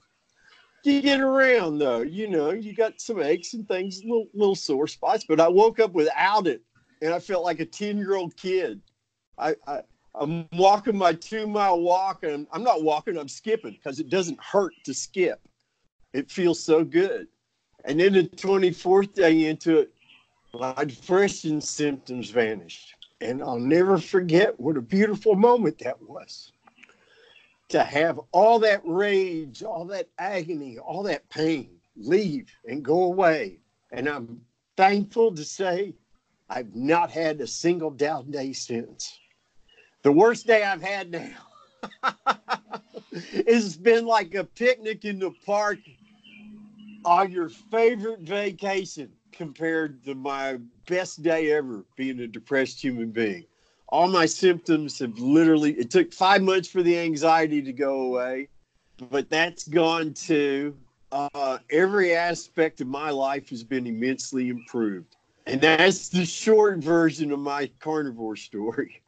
You 0.84 1.00
get 1.00 1.20
around 1.20 1.78
though, 1.78 2.00
you 2.02 2.28
know, 2.28 2.50
you 2.50 2.74
got 2.74 3.00
some 3.00 3.22
aches 3.22 3.54
and 3.54 3.66
things, 3.66 4.02
little, 4.04 4.28
little 4.34 4.54
sore 4.54 4.86
spots, 4.86 5.24
but 5.26 5.40
I 5.40 5.48
woke 5.48 5.80
up 5.80 5.92
without 5.92 6.46
it 6.46 6.62
and 7.02 7.14
I 7.14 7.18
felt 7.18 7.44
like 7.44 7.60
a 7.60 7.66
10 7.66 7.98
year 7.98 8.14
old 8.14 8.36
kid. 8.36 8.80
I, 9.38 9.54
I, 9.66 9.80
I'm 10.14 10.48
walking 10.52 10.96
my 10.96 11.12
two 11.12 11.46
mile 11.46 11.80
walk 11.80 12.24
and 12.24 12.46
I'm 12.52 12.64
not 12.64 12.82
walking, 12.82 13.16
I'm 13.16 13.28
skipping 13.28 13.72
because 13.72 14.00
it 14.00 14.10
doesn't 14.10 14.38
hurt 14.42 14.72
to 14.84 14.94
skip. 14.94 15.40
It 16.12 16.30
feels 16.30 16.62
so 16.62 16.84
good. 16.84 17.28
And 17.84 17.98
then 18.00 18.12
the 18.12 18.24
24th 18.24 19.14
day 19.14 19.46
into 19.46 19.78
it, 19.78 19.94
my 20.52 20.84
depression 20.84 21.60
symptoms 21.60 22.30
vanished. 22.30 22.94
And 23.20 23.42
I'll 23.42 23.58
never 23.58 23.98
forget 23.98 24.58
what 24.58 24.76
a 24.76 24.82
beautiful 24.82 25.34
moment 25.34 25.78
that 25.80 26.00
was. 26.02 26.52
To 27.68 27.84
have 27.84 28.18
all 28.32 28.58
that 28.60 28.80
rage, 28.84 29.62
all 29.62 29.84
that 29.86 30.08
agony, 30.18 30.78
all 30.78 31.04
that 31.04 31.28
pain 31.28 31.70
leave 31.96 32.50
and 32.66 32.82
go 32.82 33.04
away. 33.04 33.60
And 33.92 34.08
I'm 34.08 34.40
thankful 34.76 35.34
to 35.34 35.44
say 35.44 35.94
I've 36.50 36.74
not 36.74 37.12
had 37.12 37.40
a 37.40 37.46
single 37.46 37.90
down 37.90 38.32
day 38.32 38.52
since. 38.52 39.20
The 40.02 40.10
worst 40.10 40.48
day 40.48 40.64
I've 40.64 40.82
had 40.82 41.12
now. 41.12 41.36
it's 43.12 43.76
been 43.76 44.04
like 44.04 44.34
a 44.34 44.42
picnic 44.42 45.04
in 45.04 45.20
the 45.20 45.30
park 45.46 45.78
on 47.04 47.30
your 47.30 47.48
favorite 47.48 48.20
vacation 48.20 49.12
compared 49.30 50.04
to 50.04 50.16
my 50.16 50.58
best 50.88 51.22
day 51.22 51.52
ever 51.52 51.84
being 51.96 52.18
a 52.18 52.26
depressed 52.26 52.82
human 52.82 53.12
being. 53.12 53.44
All 53.88 54.08
my 54.08 54.26
symptoms 54.26 54.98
have 54.98 55.18
literally, 55.20 55.72
it 55.74 55.90
took 55.90 56.12
five 56.12 56.42
months 56.42 56.68
for 56.68 56.82
the 56.82 56.98
anxiety 56.98 57.62
to 57.62 57.72
go 57.72 58.02
away, 58.02 58.48
but 59.08 59.30
that's 59.30 59.68
gone 59.68 60.14
too. 60.14 60.76
Uh, 61.12 61.58
every 61.70 62.14
aspect 62.14 62.80
of 62.80 62.88
my 62.88 63.10
life 63.10 63.50
has 63.50 63.62
been 63.62 63.86
immensely 63.86 64.48
improved. 64.48 65.16
And 65.46 65.60
that's 65.60 66.08
the 66.08 66.24
short 66.24 66.78
version 66.78 67.32
of 67.32 67.38
my 67.38 67.70
carnivore 67.80 68.36
story. 68.36 69.02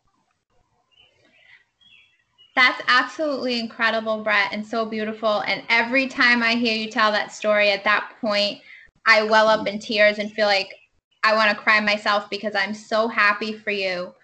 That's 2.55 2.83
absolutely 2.87 3.59
incredible, 3.59 4.23
Brett, 4.23 4.53
and 4.53 4.67
so 4.67 4.85
beautiful. 4.85 5.41
And 5.47 5.63
every 5.69 6.07
time 6.07 6.43
I 6.43 6.55
hear 6.55 6.75
you 6.77 6.91
tell 6.91 7.11
that 7.13 7.33
story 7.33 7.71
at 7.71 7.85
that 7.85 8.13
point, 8.21 8.61
I 9.07 9.23
well 9.23 9.49
up 9.49 9.67
in 9.67 9.79
tears 9.79 10.19
and 10.19 10.31
feel 10.31 10.47
like 10.47 10.75
I 11.25 11.35
want 11.35 11.51
to 11.51 11.57
cry 11.57 11.81
myself 11.81 12.29
because 12.29 12.55
I'm 12.55 12.75
so 12.75 13.09
happy 13.09 13.53
for 13.53 13.71
you 13.71 14.15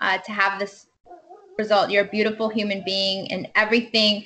uh, 0.00 0.18
to 0.18 0.32
have 0.32 0.58
this 0.58 0.86
result. 1.58 1.90
You're 1.90 2.04
a 2.04 2.08
beautiful 2.08 2.48
human 2.48 2.82
being, 2.84 3.30
and 3.32 3.48
everything 3.54 4.24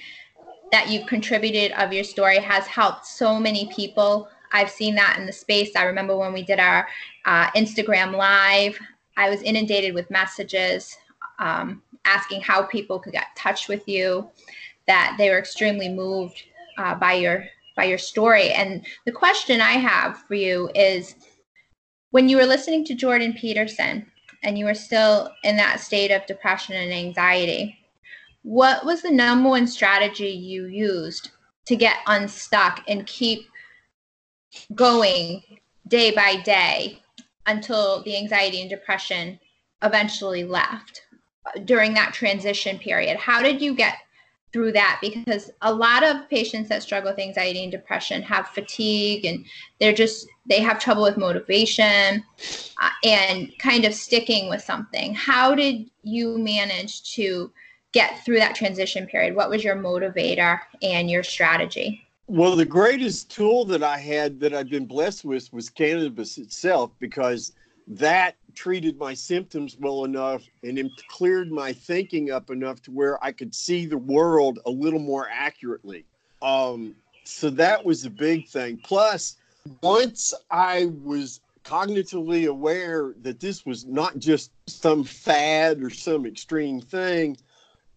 that 0.72 0.88
you've 0.88 1.06
contributed 1.06 1.72
of 1.72 1.92
your 1.92 2.04
story 2.04 2.38
has 2.38 2.66
helped 2.66 3.06
so 3.06 3.38
many 3.38 3.70
people. 3.74 4.28
I've 4.52 4.70
seen 4.70 4.94
that 4.96 5.18
in 5.18 5.26
the 5.26 5.32
space. 5.32 5.76
I 5.76 5.84
remember 5.84 6.16
when 6.16 6.32
we 6.32 6.42
did 6.42 6.58
our 6.58 6.88
uh, 7.24 7.50
Instagram 7.52 8.16
Live, 8.16 8.78
I 9.16 9.30
was 9.30 9.42
inundated 9.42 9.94
with 9.94 10.10
messages 10.10 10.96
um, 11.38 11.82
asking 12.04 12.40
how 12.40 12.62
people 12.64 12.98
could 12.98 13.12
get 13.12 13.26
in 13.36 13.42
touch 13.42 13.68
with 13.68 13.86
you, 13.88 14.28
that 14.86 15.14
they 15.18 15.30
were 15.30 15.38
extremely 15.38 15.88
moved 15.88 16.42
uh, 16.78 16.94
by 16.94 17.14
your 17.14 17.44
by 17.76 17.84
your 17.84 17.98
story. 17.98 18.50
And 18.50 18.84
the 19.06 19.12
question 19.12 19.60
I 19.60 19.72
have 19.72 20.18
for 20.28 20.34
you 20.34 20.70
is 20.74 21.14
when 22.10 22.28
you 22.28 22.36
were 22.36 22.44
listening 22.44 22.84
to 22.86 22.94
Jordan 22.94 23.32
Peterson 23.32 24.06
and 24.42 24.58
you 24.58 24.66
were 24.66 24.74
still 24.74 25.30
in 25.44 25.56
that 25.56 25.80
state 25.80 26.10
of 26.10 26.26
depression 26.26 26.74
and 26.74 26.92
anxiety, 26.92 27.78
what 28.42 28.84
was 28.84 29.00
the 29.00 29.10
number 29.10 29.48
one 29.48 29.66
strategy 29.66 30.28
you 30.28 30.66
used 30.66 31.30
to 31.66 31.76
get 31.76 31.98
unstuck 32.06 32.82
and 32.88 33.06
keep 33.06 33.46
going 34.74 35.42
day 35.88 36.10
by 36.10 36.36
day 36.36 37.00
until 37.46 38.02
the 38.02 38.16
anxiety 38.16 38.60
and 38.60 38.70
depression 38.70 39.38
eventually 39.82 40.44
left 40.44 41.02
during 41.64 41.94
that 41.94 42.14
transition 42.14 42.78
period. 42.78 43.16
How 43.16 43.42
did 43.42 43.60
you 43.60 43.74
get 43.74 43.96
through 44.52 44.72
that? 44.72 44.98
Because 45.00 45.50
a 45.62 45.72
lot 45.72 46.04
of 46.04 46.28
patients 46.28 46.68
that 46.68 46.82
struggle 46.82 47.10
with 47.10 47.18
anxiety 47.18 47.62
and 47.62 47.72
depression 47.72 48.22
have 48.22 48.48
fatigue 48.48 49.24
and 49.24 49.44
they're 49.80 49.92
just, 49.92 50.26
they 50.48 50.60
have 50.60 50.78
trouble 50.78 51.02
with 51.02 51.16
motivation 51.16 52.22
uh, 52.80 52.90
and 53.04 53.52
kind 53.58 53.84
of 53.84 53.94
sticking 53.94 54.48
with 54.48 54.62
something. 54.62 55.14
How 55.14 55.54
did 55.54 55.90
you 56.02 56.38
manage 56.38 57.14
to 57.14 57.50
get 57.92 58.24
through 58.24 58.36
that 58.36 58.54
transition 58.54 59.06
period? 59.06 59.34
What 59.34 59.50
was 59.50 59.64
your 59.64 59.76
motivator 59.76 60.60
and 60.82 61.10
your 61.10 61.22
strategy? 61.22 62.06
Well, 62.28 62.54
the 62.54 62.64
greatest 62.64 63.30
tool 63.30 63.64
that 63.66 63.82
I 63.82 63.98
had 63.98 64.38
that 64.40 64.54
I've 64.54 64.70
been 64.70 64.86
blessed 64.86 65.24
with 65.24 65.52
was 65.52 65.68
cannabis 65.68 66.38
itself 66.38 66.92
because 67.00 67.52
that 67.88 68.36
treated 68.54 68.96
my 68.96 69.12
symptoms 69.12 69.76
well 69.78 70.04
enough 70.04 70.44
and 70.62 70.78
it 70.78 70.90
cleared 71.08 71.50
my 71.50 71.72
thinking 71.72 72.30
up 72.30 72.50
enough 72.50 72.80
to 72.82 72.92
where 72.92 73.22
I 73.24 73.32
could 73.32 73.52
see 73.54 73.86
the 73.86 73.98
world 73.98 74.60
a 74.66 74.70
little 74.70 75.00
more 75.00 75.28
accurately. 75.30 76.06
Um, 76.40 76.94
so 77.24 77.50
that 77.50 77.84
was 77.84 78.04
a 78.04 78.10
big 78.10 78.46
thing. 78.46 78.78
Plus, 78.84 79.36
once 79.82 80.32
I 80.50 80.86
was 81.02 81.40
cognitively 81.64 82.48
aware 82.48 83.14
that 83.22 83.40
this 83.40 83.66
was 83.66 83.84
not 83.84 84.18
just 84.18 84.52
some 84.68 85.02
fad 85.02 85.82
or 85.82 85.90
some 85.90 86.24
extreme 86.24 86.80
thing, 86.80 87.36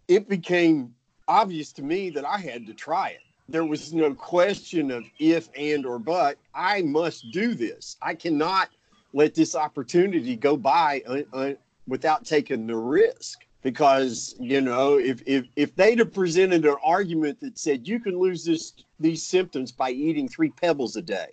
it 0.08 0.28
became 0.28 0.96
obvious 1.28 1.72
to 1.74 1.84
me 1.84 2.10
that 2.10 2.26
I 2.26 2.40
had 2.40 2.66
to 2.68 2.74
try 2.74 3.10
it 3.10 3.22
there 3.48 3.66
was 3.66 3.94
no 3.94 4.14
question 4.14 4.92
of 4.92 5.06
if 5.20 5.50
and 5.56 5.86
or 5.86 6.00
but 6.00 6.38
i 6.54 6.82
must 6.82 7.32
do 7.32 7.54
this. 7.54 7.98
I 8.02 8.16
cannot 8.16 8.70
let 9.14 9.34
this 9.34 9.56
opportunity 9.56 10.36
go 10.36 10.58
by 10.58 11.02
un, 11.08 11.26
un, 11.34 11.58
without 11.88 12.26
taking 12.26 12.68
the 12.68 12.76
risk. 12.76 13.40
Because 13.62 14.36
you 14.40 14.62
know 14.62 15.00
if, 15.00 15.24
if 15.26 15.48
if 15.56 15.76
they'd 15.76 15.98
have 15.98 16.14
presented 16.14 16.66
an 16.66 16.76
argument 16.84 17.40
that 17.40 17.58
said 17.58 17.88
you 17.88 18.00
can 18.00 18.20
lose 18.20 18.46
this 18.46 18.74
these 19.00 19.24
symptoms 19.24 19.72
by 19.72 19.90
eating 19.90 20.28
three 20.28 20.52
pebbles 20.52 20.96
a 20.96 21.02
day 21.02 21.30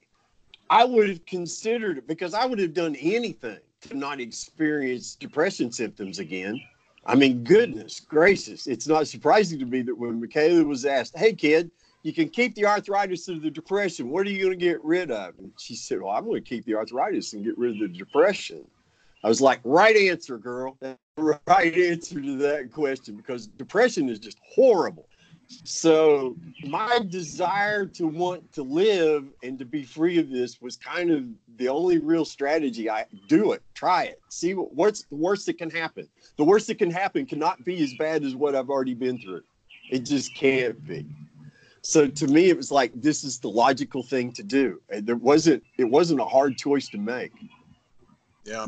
i 0.70 0.82
would 0.82 1.10
have 1.10 1.26
considered 1.26 1.98
it 1.98 2.06
because 2.08 2.32
i 2.32 2.46
would 2.46 2.58
have 2.58 2.72
done 2.72 2.96
anything 2.96 3.58
to 3.82 3.94
not 3.94 4.18
experience 4.18 5.14
depression 5.14 5.70
symptoms 5.70 6.18
again. 6.20 6.58
I 7.04 7.16
mean 7.16 7.44
goodness 7.44 8.00
gracious 8.00 8.66
it's 8.66 8.88
not 8.88 9.06
surprising 9.08 9.58
to 9.58 9.66
me 9.66 9.82
that 9.82 9.98
when 9.98 10.18
michaela 10.18 10.64
was 10.64 10.86
asked 10.86 11.14
hey 11.14 11.34
kid 11.34 11.70
you 12.02 12.12
can 12.12 12.28
keep 12.28 12.54
the 12.54 12.66
arthritis 12.66 13.28
of 13.28 13.42
the 13.42 13.50
depression. 13.50 14.10
What 14.10 14.26
are 14.26 14.30
you 14.30 14.44
going 14.44 14.58
to 14.58 14.64
get 14.64 14.82
rid 14.84 15.10
of? 15.10 15.38
And 15.38 15.52
she 15.58 15.74
said, 15.74 16.00
Well, 16.00 16.12
I'm 16.12 16.24
going 16.24 16.42
to 16.42 16.48
keep 16.48 16.64
the 16.64 16.74
arthritis 16.74 17.32
and 17.32 17.44
get 17.44 17.56
rid 17.56 17.82
of 17.82 17.90
the 17.90 17.98
depression. 17.98 18.64
I 19.24 19.28
was 19.28 19.40
like, 19.40 19.60
right 19.64 19.96
answer, 19.96 20.36
girl. 20.36 20.76
right 21.46 21.74
answer 21.74 22.20
to 22.20 22.36
that 22.38 22.72
question 22.72 23.16
because 23.16 23.46
depression 23.46 24.08
is 24.08 24.18
just 24.18 24.38
horrible. 24.44 25.06
So 25.64 26.34
my 26.64 27.00
desire 27.08 27.84
to 27.86 28.06
want 28.06 28.52
to 28.54 28.62
live 28.62 29.26
and 29.42 29.58
to 29.58 29.64
be 29.64 29.84
free 29.84 30.18
of 30.18 30.30
this 30.30 30.60
was 30.60 30.76
kind 30.76 31.10
of 31.10 31.24
the 31.56 31.68
only 31.68 31.98
real 31.98 32.24
strategy. 32.24 32.88
I 32.88 33.04
do 33.28 33.52
it, 33.52 33.62
try 33.74 34.04
it, 34.04 34.20
see 34.28 34.54
what, 34.54 34.74
what's 34.74 35.04
the 35.04 35.16
worst 35.16 35.46
that 35.46 35.58
can 35.58 35.70
happen. 35.70 36.08
The 36.36 36.44
worst 36.44 36.66
that 36.68 36.78
can 36.78 36.90
happen 36.90 37.26
cannot 37.26 37.64
be 37.64 37.82
as 37.82 37.92
bad 37.94 38.24
as 38.24 38.34
what 38.34 38.56
I've 38.56 38.70
already 38.70 38.94
been 38.94 39.18
through. 39.18 39.42
It 39.90 40.00
just 40.00 40.34
can't 40.34 40.84
be. 40.86 41.06
So 41.82 42.06
to 42.06 42.26
me, 42.28 42.48
it 42.48 42.56
was 42.56 42.70
like 42.70 42.92
this 42.94 43.24
is 43.24 43.38
the 43.38 43.48
logical 43.48 44.02
thing 44.02 44.32
to 44.32 44.42
do. 44.42 44.80
There 44.88 45.16
wasn't 45.16 45.64
it 45.78 45.84
wasn't 45.84 46.20
a 46.20 46.24
hard 46.24 46.56
choice 46.56 46.88
to 46.90 46.98
make. 46.98 47.32
Yeah. 48.44 48.66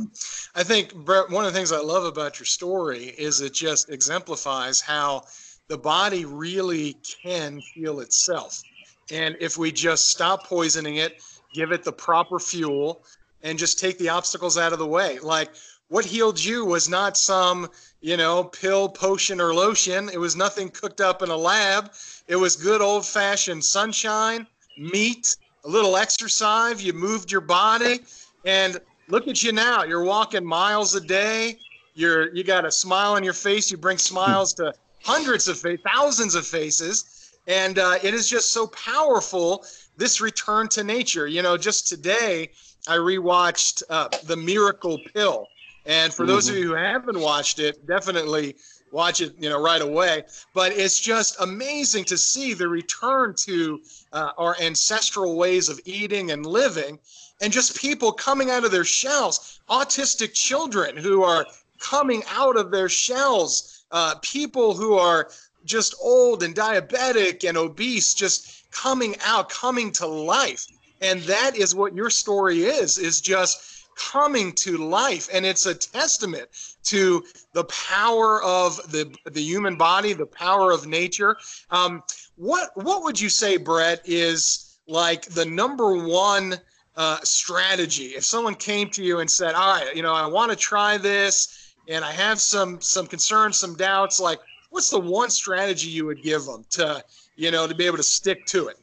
I 0.55 0.63
think, 0.63 0.95
Brett, 0.95 1.31
one 1.31 1.45
of 1.45 1.53
the 1.53 1.59
things 1.59 1.73
I 1.73 1.81
love 1.81 2.05
about 2.05 2.39
your 2.39 2.47
story 2.47 3.07
is 3.19 3.41
it 3.41 3.53
just 3.53 3.91
exemplifies 3.91 4.81
how 4.81 5.25
the 5.69 5.79
body 5.79 6.25
really 6.25 6.97
can 7.23 7.59
heal 7.59 8.01
itself. 8.01 8.63
And 9.11 9.37
if 9.41 9.59
we 9.59 9.73
just 9.73 10.11
stop 10.11 10.47
poisoning 10.47 10.97
it, 10.97 11.23
give 11.53 11.73
it 11.73 11.83
the 11.83 11.93
proper 11.93 12.39
fuel, 12.39 13.05
and 13.43 13.59
just 13.59 13.79
take 13.79 13.99
the 13.99 14.09
obstacles 14.09 14.57
out 14.57 14.73
of 14.73 14.79
the 14.79 14.87
way. 14.87 15.19
Like 15.19 15.51
what 15.95 16.05
healed 16.05 16.43
you 16.43 16.65
was 16.65 16.89
not 16.89 17.17
some, 17.17 17.71
you 18.01 18.17
know, 18.17 18.43
pill, 18.43 18.89
potion, 18.89 19.41
or 19.41 19.55
lotion. 19.55 20.09
It 20.13 20.19
was 20.19 20.35
nothing 20.35 20.69
cooked 20.69 21.01
up 21.01 21.23
in 21.23 21.31
a 21.31 21.37
lab. 21.37 21.93
It 22.27 22.35
was 22.35 22.57
good 22.57 22.83
old 22.83 23.07
fashioned 23.07 23.65
sunshine, 23.65 24.45
meat, 24.77 25.37
a 25.65 25.69
little 25.69 25.97
exercise. 25.97 26.83
You 26.83 26.95
moved 26.95 27.31
your 27.31 27.43
body. 27.43 28.01
And 28.45 28.81
look 29.07 29.29
at 29.29 29.45
you 29.45 29.53
now. 29.53 29.85
You're 29.85 30.03
walking 30.03 30.45
miles 30.45 30.97
a 30.97 31.01
day. 31.01 31.59
You're 31.95 32.35
you 32.35 32.43
got 32.43 32.65
a 32.65 32.73
smile 32.73 33.13
on 33.13 33.23
your 33.23 33.33
face. 33.33 33.71
You 33.71 33.77
bring 33.77 33.99
smiles 33.99 34.53
to 34.55 34.75
hundreds 35.05 35.47
of 35.47 35.65
thousands 35.87 36.35
of 36.35 36.45
faces, 36.45 37.37
and 37.47 37.79
uh, 37.79 37.99
it 38.03 38.15
is 38.15 38.29
just 38.29 38.53
so 38.53 38.67
powerful. 38.67 39.65
This 39.97 40.21
return 40.21 40.67
to 40.71 40.83
nature. 40.83 41.29
You 41.29 41.43
know, 41.43 41.57
just 41.57 41.87
today 41.87 42.51
I 42.89 42.97
rewatched 42.97 43.85
uh, 43.89 44.09
The 44.25 44.37
Miracle 44.37 44.99
Pill, 45.15 45.47
and 45.87 46.13
for 46.13 46.23
mm-hmm. 46.23 46.33
those 46.33 46.49
of 46.49 46.55
mm-hmm. 46.55 46.63
you 46.65 46.69
who 46.71 46.75
haven't 46.75 47.21
watched 47.21 47.59
it, 47.59 47.87
definitely 47.87 48.57
watch 48.91 49.21
it. 49.21 49.35
You 49.39 49.49
know, 49.49 49.63
right 49.63 49.83
away. 49.83 50.25
But 50.55 50.73
it's 50.73 51.01
just 51.01 51.41
amazing 51.41 52.05
to 52.05 52.19
see 52.19 52.55
the 52.55 52.69
return 52.69 53.35
to 53.39 53.81
uh, 54.13 54.31
our 54.39 54.57
ancestral 54.61 55.37
ways 55.37 55.69
of 55.69 55.81
eating 55.85 56.31
and 56.31 56.47
living 56.47 56.99
and 57.41 57.53
just 57.53 57.77
people 57.77 58.13
coming 58.13 58.51
out 58.51 58.65
of 58.65 58.71
their 58.71 58.85
shells, 58.85 59.61
autistic 59.69 60.33
children 60.35 60.97
who 60.97 61.25
are 61.25 61.45
coming 61.81 62.23
out 62.31 62.57
of 62.57 62.71
their 62.71 62.89
shells 62.89 63.75
uh, 63.95 64.17
people 64.23 64.75
who 64.75 64.95
are 64.95 65.31
just 65.65 65.95
old 66.03 66.43
and 66.43 66.55
diabetic 66.55 67.49
and 67.49 67.57
obese 67.57 68.13
just 68.13 68.71
coming 68.73 69.15
out, 69.25 69.49
coming 69.49 69.93
to 69.93 70.07
life. 70.07 70.67
And 71.01 71.23
that 71.23 71.57
is 71.57 71.75
what 71.75 71.95
your 71.95 72.11
story 72.11 72.65
is, 72.65 72.99
is 72.99 73.21
just 73.21 73.74
coming 73.97 74.53
to 74.53 74.77
life. 74.77 75.29
And 75.33 75.47
it's 75.47 75.67
a 75.67 75.75
testament 75.75 76.49
to 76.85 77.25
the 77.53 77.65
power 77.65 78.43
of 78.43 78.77
the, 78.91 79.15
the 79.31 79.43
human 79.43 79.77
body, 79.77 80.13
the 80.13 80.27
power 80.27 80.73
of 80.73 80.87
nature. 80.87 81.37
Um, 81.71 82.03
what, 82.37 82.71
what 82.75 83.03
would 83.05 83.21
you 83.21 83.29
say, 83.29 83.57
Brett, 83.57 84.03
is 84.05 84.79
like 84.87 85.27
the 85.27 85.45
number 85.45 86.05
one 86.05 86.57
uh, 86.97 87.19
strategy? 87.23 88.09
If 88.17 88.25
someone 88.25 88.55
came 88.55 88.91
to 88.91 89.03
you 89.03 89.21
and 89.21 89.31
said, 89.31 89.55
all 89.55 89.81
right, 89.81 89.95
you 89.97 90.03
know, 90.03 90.15
I 90.15 90.27
want 90.27 90.51
to 90.51 90.57
try 90.57 90.99
this, 90.99 91.75
and 91.89 92.05
I 92.05 92.13
have 92.13 92.41
some 92.41 92.81
some 92.81 93.07
concerns, 93.07 93.59
some 93.59 93.75
doubts. 93.77 94.19
Like, 94.19 94.41
what's 94.71 94.91
the 94.91 94.99
one 94.99 95.31
strategy 95.31 95.89
you 95.89 96.07
would 96.07 96.23
give 96.23 96.45
them 96.45 96.65
to, 96.71 97.05
you 97.37 97.51
know, 97.51 97.67
to 97.67 97.75
be 97.75 97.85
able 97.85 97.99
to 97.99 98.03
stick 98.03 98.47
to 98.47 98.69
it? 98.69 98.79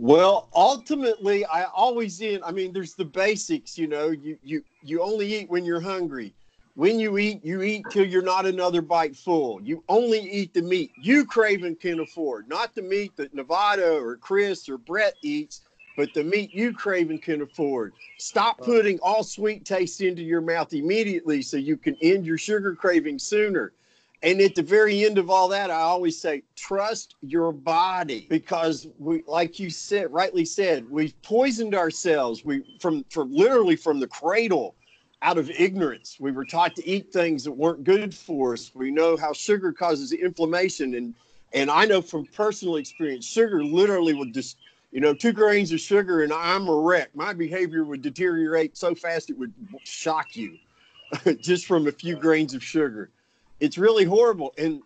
Well, 0.00 0.48
ultimately, 0.54 1.44
I 1.44 1.64
always 1.64 2.22
in. 2.22 2.42
I 2.42 2.52
mean, 2.52 2.72
there's 2.72 2.94
the 2.94 3.04
basics. 3.04 3.76
You 3.76 3.86
know, 3.86 4.08
you 4.10 4.38
you 4.42 4.64
you 4.82 5.02
only 5.02 5.34
eat 5.34 5.50
when 5.50 5.64
you're 5.64 5.80
hungry. 5.80 6.34
When 6.74 6.98
you 6.98 7.18
eat, 7.18 7.44
you 7.44 7.60
eat 7.62 7.84
till 7.90 8.06
you're 8.06 8.22
not 8.22 8.46
another 8.46 8.80
bite 8.80 9.14
full. 9.14 9.60
You 9.62 9.84
only 9.88 10.20
eat 10.20 10.54
the 10.54 10.62
meat 10.62 10.92
you 10.96 11.26
Craven 11.26 11.76
can 11.76 12.00
afford, 12.00 12.48
not 12.48 12.74
the 12.74 12.82
meat 12.82 13.16
that 13.16 13.34
Nevada 13.34 13.92
or 13.92 14.16
Chris 14.16 14.68
or 14.68 14.78
Brett 14.78 15.16
eats 15.22 15.62
but 15.96 16.14
the 16.14 16.24
meat 16.24 16.54
you 16.54 16.72
Craven 16.72 17.18
can 17.18 17.42
afford. 17.42 17.92
Stop 18.16 18.58
putting 18.62 18.98
all 19.00 19.22
sweet 19.22 19.66
taste 19.66 20.00
into 20.00 20.22
your 20.22 20.40
mouth 20.40 20.72
immediately 20.72 21.42
so 21.42 21.58
you 21.58 21.76
can 21.76 21.94
end 22.00 22.24
your 22.24 22.38
sugar 22.38 22.74
craving 22.74 23.18
sooner. 23.18 23.74
And 24.22 24.40
at 24.40 24.54
the 24.54 24.62
very 24.62 25.04
end 25.04 25.16
of 25.16 25.30
all 25.30 25.48
that, 25.48 25.70
I 25.70 25.80
always 25.80 26.20
say, 26.20 26.42
trust 26.54 27.14
your 27.22 27.52
body 27.52 28.26
because 28.28 28.86
we, 28.98 29.22
like 29.26 29.58
you 29.58 29.70
said, 29.70 30.12
rightly 30.12 30.44
said, 30.44 30.90
we've 30.90 31.20
poisoned 31.22 31.74
ourselves. 31.74 32.44
We 32.44 32.62
from 32.80 33.04
from 33.10 33.32
literally 33.32 33.76
from 33.76 33.98
the 33.98 34.06
cradle, 34.06 34.74
out 35.22 35.38
of 35.38 35.50
ignorance. 35.50 36.18
We 36.20 36.32
were 36.32 36.44
taught 36.44 36.76
to 36.76 36.86
eat 36.86 37.12
things 37.12 37.44
that 37.44 37.52
weren't 37.52 37.84
good 37.84 38.14
for 38.14 38.52
us. 38.52 38.70
We 38.74 38.90
know 38.90 39.16
how 39.16 39.32
sugar 39.32 39.72
causes 39.72 40.12
inflammation, 40.12 40.94
and 40.94 41.14
and 41.54 41.70
I 41.70 41.86
know 41.86 42.02
from 42.02 42.26
personal 42.26 42.76
experience, 42.76 43.26
sugar 43.26 43.64
literally 43.64 44.12
would 44.12 44.34
just 44.34 44.58
you 44.92 45.00
know, 45.00 45.14
two 45.14 45.32
grains 45.32 45.72
of 45.72 45.80
sugar 45.80 46.22
and 46.22 46.32
I'm 46.32 46.68
a 46.68 46.74
wreck. 46.74 47.14
My 47.14 47.32
behavior 47.32 47.84
would 47.84 48.02
deteriorate 48.02 48.76
so 48.76 48.94
fast 48.94 49.30
it 49.30 49.38
would 49.38 49.52
shock 49.84 50.36
you 50.36 50.58
just 51.40 51.66
from 51.66 51.86
a 51.86 51.92
few 51.92 52.16
grains 52.16 52.54
of 52.54 52.62
sugar. 52.62 53.10
It's 53.60 53.78
really 53.78 54.04
horrible. 54.04 54.52
And 54.58 54.82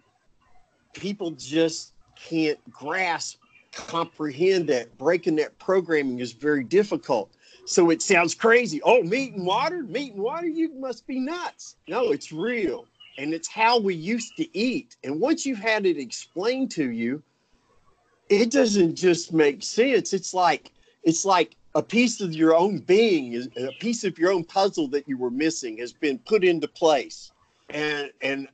people 0.93 1.31
just 1.33 1.93
can't 2.17 2.59
grasp, 2.71 3.39
comprehend 3.73 4.69
that. 4.69 4.97
Breaking 4.99 5.37
that 5.37 5.59
programming 5.59 6.21
is 6.21 6.33
very 6.33 6.65
difficult. 6.65 7.31
So 7.67 7.91
it 7.91 8.03
sounds 8.03 8.35
crazy. 8.35 8.83
Oh, 8.83 9.03
meat 9.03 9.35
and 9.35 9.47
water, 9.47 9.83
meat 9.83 10.13
and 10.13 10.23
water, 10.23 10.47
you 10.47 10.73
must 10.75 11.07
be 11.07 11.19
nuts. 11.19 11.77
No, 11.89 12.13
it's 12.13 12.31
real. 12.31 12.87
And 13.17 13.33
it's 13.33 13.49
how 13.49 13.79
we 13.79 13.95
used 13.95 14.37
to 14.37 14.59
eat. 14.59 14.97
And 15.05 15.21
once 15.21 15.47
you've 15.47 15.59
had 15.59 15.87
it 15.87 15.99
explained 15.99 16.71
to 16.73 16.91
you, 16.91 17.23
it 18.29 18.51
doesn't 18.51 18.97
just 18.97 19.33
make 19.33 19.63
sense. 19.63 20.13
It's 20.13 20.35
like 20.35 20.73
it's 21.05 21.25
like 21.25 21.57
a 21.75 21.83
piece 21.83 22.21
of 22.21 22.35
your 22.35 22.55
own 22.55 22.79
being 22.79 23.49
a 23.57 23.73
piece 23.81 24.05
of 24.05 24.19
your 24.19 24.33
own 24.33 24.45
puzzle 24.45 24.89
that 24.89 25.09
you 25.09 25.19
were 25.19 25.31
missing 25.31 25.79
has 25.79 25.93
been 25.93 26.19
put 26.19 26.45
into 26.45 26.69
place. 26.69 27.33
And 27.71 28.11
and 28.23 28.49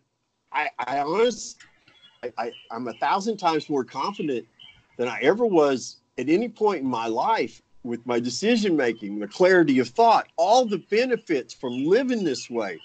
I 0.53 0.69
I 0.79 0.99
honestly 1.01 1.61
I, 2.37 2.53
I'm 2.71 2.89
a 2.89 2.93
thousand 2.95 3.39
times 3.39 3.69
more 3.71 3.85
confident 3.85 4.47
than 4.97 5.09
I 5.09 5.21
ever 5.23 5.47
was 5.47 5.97
at 6.19 6.29
any 6.29 6.49
point 6.49 6.83
in 6.83 6.89
my 6.89 7.07
life 7.07 7.63
with 7.83 8.05
my 8.07 8.21
decision 8.21 8.77
making, 8.77 9.19
the 9.19 9.29
clarity 9.29 9.79
of 9.79 9.89
thought, 9.89 10.29
all 10.37 10.67
the 10.67 10.79
benefits 10.91 11.55
from 11.55 11.87
living 11.87 12.25
this 12.25 12.51
way 12.51 12.79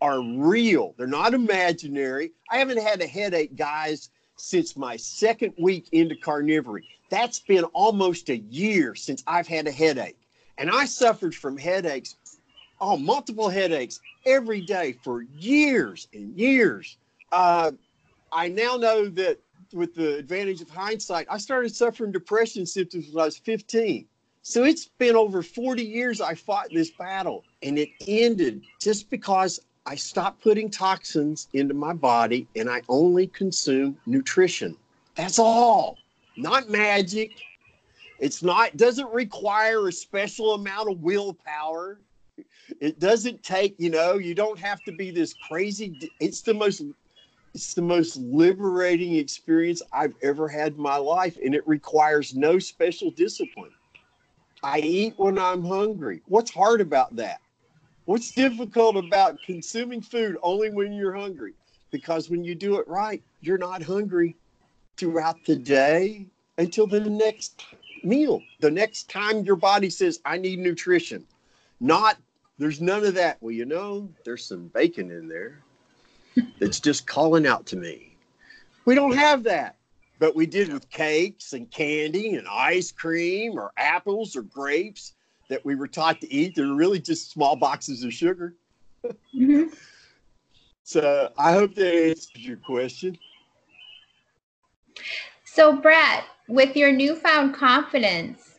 are 0.00 0.20
real. 0.20 0.94
They're 0.98 1.06
not 1.06 1.34
imaginary. 1.34 2.32
I 2.50 2.58
haven't 2.58 2.82
had 2.82 3.00
a 3.00 3.06
headache, 3.06 3.54
guys, 3.54 4.10
since 4.36 4.76
my 4.76 4.96
second 4.96 5.52
week 5.58 5.88
into 5.92 6.16
carnivory. 6.16 6.82
That's 7.10 7.38
been 7.38 7.64
almost 7.64 8.28
a 8.28 8.38
year 8.38 8.94
since 8.94 9.22
I've 9.26 9.46
had 9.46 9.66
a 9.66 9.72
headache. 9.72 10.18
And 10.58 10.70
I 10.70 10.86
suffered 10.86 11.34
from 11.34 11.56
headaches, 11.56 12.16
oh, 12.80 12.96
multiple 12.96 13.48
headaches 13.48 14.00
every 14.26 14.62
day 14.62 14.96
for 15.04 15.22
years 15.22 16.08
and 16.12 16.36
years. 16.36 16.96
Uh, 17.32 17.72
I 18.32 18.48
now 18.48 18.76
know 18.76 19.08
that 19.08 19.38
with 19.72 19.94
the 19.94 20.16
advantage 20.16 20.60
of 20.60 20.70
hindsight, 20.70 21.26
I 21.30 21.38
started 21.38 21.74
suffering 21.74 22.12
depression 22.12 22.66
symptoms 22.66 23.08
when 23.12 23.22
I 23.22 23.26
was 23.26 23.38
15. 23.38 24.06
So 24.42 24.64
it's 24.64 24.86
been 24.86 25.16
over 25.16 25.42
40 25.42 25.84
years 25.84 26.20
I 26.20 26.34
fought 26.34 26.68
this 26.72 26.90
battle, 26.90 27.44
and 27.62 27.78
it 27.78 27.90
ended 28.08 28.62
just 28.80 29.10
because 29.10 29.60
I 29.86 29.94
stopped 29.94 30.42
putting 30.42 30.70
toxins 30.70 31.48
into 31.52 31.74
my 31.74 31.92
body 31.92 32.46
and 32.56 32.68
I 32.68 32.82
only 32.88 33.26
consume 33.26 33.98
nutrition. 34.06 34.76
That's 35.14 35.38
all. 35.38 35.98
Not 36.36 36.70
magic. 36.70 37.32
It's 38.18 38.42
not 38.42 38.76
doesn't 38.76 39.10
require 39.12 39.88
a 39.88 39.92
special 39.92 40.54
amount 40.54 40.90
of 40.90 41.00
willpower. 41.00 42.00
It 42.80 42.98
doesn't 43.00 43.42
take, 43.42 43.74
you 43.78 43.90
know, 43.90 44.14
you 44.14 44.34
don't 44.34 44.58
have 44.58 44.82
to 44.84 44.92
be 44.92 45.10
this 45.10 45.34
crazy 45.48 46.10
it's 46.20 46.42
the 46.42 46.54
most 46.54 46.82
it's 47.54 47.74
the 47.74 47.82
most 47.82 48.16
liberating 48.16 49.16
experience 49.16 49.82
I've 49.92 50.14
ever 50.22 50.48
had 50.48 50.74
in 50.74 50.80
my 50.80 50.96
life 50.96 51.36
and 51.44 51.54
it 51.54 51.66
requires 51.66 52.34
no 52.34 52.58
special 52.58 53.10
discipline. 53.10 53.72
I 54.62 54.78
eat 54.80 55.14
when 55.16 55.38
I'm 55.38 55.64
hungry. 55.64 56.22
What's 56.26 56.50
hard 56.50 56.80
about 56.80 57.16
that? 57.16 57.40
What's 58.04 58.32
difficult 58.32 58.96
about 58.96 59.42
consuming 59.44 60.00
food 60.00 60.36
only 60.42 60.70
when 60.70 60.92
you're 60.92 61.14
hungry? 61.14 61.54
Because 61.90 62.30
when 62.30 62.44
you 62.44 62.54
do 62.54 62.78
it 62.78 62.86
right, 62.86 63.22
you're 63.40 63.58
not 63.58 63.82
hungry 63.82 64.36
throughout 64.96 65.44
the 65.44 65.56
day 65.56 66.26
until 66.58 66.86
the 66.86 67.00
next 67.00 67.64
meal, 68.04 68.42
the 68.60 68.70
next 68.70 69.08
time 69.10 69.44
your 69.44 69.56
body 69.56 69.90
says, 69.90 70.20
I 70.24 70.38
need 70.38 70.58
nutrition, 70.58 71.26
not 71.80 72.16
There's 72.58 72.80
none 72.80 73.04
of 73.04 73.14
that. 73.14 73.38
Well, 73.40 73.52
you 73.52 73.64
know, 73.64 74.12
there's 74.24 74.44
some 74.44 74.68
bacon 74.68 75.10
in 75.10 75.28
there 75.28 75.62
that's 76.58 76.80
just 76.80 77.06
calling 77.06 77.46
out 77.46 77.66
to 77.66 77.76
me. 77.76 78.16
We 78.84 78.94
don't 78.94 79.16
have 79.16 79.42
that. 79.44 79.76
But 80.18 80.36
we 80.36 80.46
did 80.46 80.72
with 80.72 80.90
cakes 80.90 81.54
and 81.54 81.70
candy 81.70 82.34
and 82.34 82.46
ice 82.46 82.92
cream 82.92 83.58
or 83.58 83.72
apples 83.76 84.36
or 84.36 84.42
grapes 84.42 85.14
that 85.48 85.64
we 85.64 85.74
were 85.74 85.88
taught 85.88 86.20
to 86.20 86.32
eat. 86.32 86.54
They're 86.54 86.74
really 86.74 87.00
just 87.00 87.30
small 87.30 87.56
boxes 87.56 88.04
of 88.04 88.12
sugar. 88.12 88.54
Mm-hmm. 89.04 89.64
So 90.82 91.30
I 91.38 91.52
hope 91.52 91.76
that 91.76 91.94
answers 91.94 92.30
your 92.34 92.56
question. 92.56 93.16
So, 95.44 95.76
Brett, 95.76 96.24
with 96.48 96.74
your 96.74 96.90
newfound 96.90 97.54
confidence, 97.54 98.58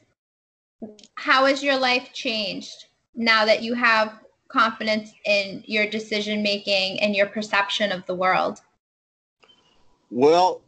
how 1.16 1.46
has 1.46 1.62
your 1.62 1.78
life 1.78 2.14
changed 2.14 2.86
now 3.16 3.44
that 3.44 3.62
you 3.64 3.74
have 3.74 4.22
confidence 4.52 5.14
in 5.26 5.64
your 5.66 5.88
decision 5.88 6.44
making 6.44 7.00
and 7.02 7.16
your 7.16 7.28
perception 7.28 7.92
of 7.92 8.06
the 8.06 8.16
world? 8.16 8.62
Well, 10.10 10.62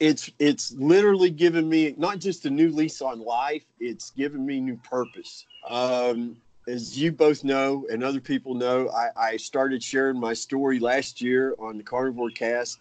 it's 0.00 0.30
it's 0.38 0.72
literally 0.72 1.30
given 1.30 1.68
me 1.68 1.94
not 1.96 2.18
just 2.18 2.46
a 2.46 2.50
new 2.50 2.70
lease 2.70 3.02
on 3.02 3.20
life; 3.20 3.64
it's 3.78 4.10
given 4.10 4.44
me 4.44 4.60
new 4.60 4.76
purpose. 4.76 5.46
Um, 5.68 6.36
as 6.68 6.98
you 6.98 7.12
both 7.12 7.44
know, 7.44 7.86
and 7.90 8.04
other 8.04 8.20
people 8.20 8.54
know, 8.54 8.88
I, 8.90 9.08
I 9.16 9.36
started 9.36 9.82
sharing 9.82 10.18
my 10.18 10.32
story 10.32 10.78
last 10.78 11.20
year 11.20 11.54
on 11.58 11.76
the 11.76 11.82
Carnivore 11.82 12.30
Cast, 12.30 12.78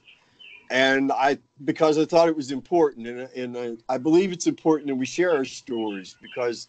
and 0.70 1.12
I 1.12 1.38
because 1.66 1.98
I 1.98 2.06
thought 2.06 2.30
it 2.30 2.36
was 2.36 2.52
important, 2.52 3.08
and 3.08 3.30
and 3.36 3.58
I, 3.90 3.94
I 3.94 3.98
believe 3.98 4.32
it's 4.32 4.48
important 4.48 4.88
that 4.88 4.96
we 4.96 5.06
share 5.06 5.36
our 5.36 5.46
stories 5.46 6.16
because, 6.22 6.68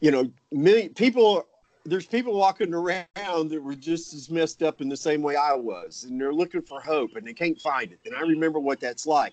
you 0.00 0.10
know, 0.10 0.30
many 0.50 0.88
people 0.88 1.46
there's 1.84 2.06
people 2.06 2.34
walking 2.34 2.72
around 2.74 3.06
that 3.50 3.62
were 3.62 3.74
just 3.74 4.14
as 4.14 4.30
messed 4.30 4.62
up 4.62 4.80
in 4.80 4.88
the 4.88 4.96
same 4.96 5.22
way 5.22 5.36
I 5.36 5.54
was, 5.54 6.04
and 6.04 6.20
they're 6.20 6.32
looking 6.32 6.62
for 6.62 6.80
hope 6.80 7.16
and 7.16 7.26
they 7.26 7.32
can't 7.32 7.60
find 7.60 7.92
it. 7.92 7.98
And 8.04 8.14
I 8.14 8.20
remember 8.20 8.60
what 8.60 8.80
that's 8.80 9.06
like. 9.06 9.32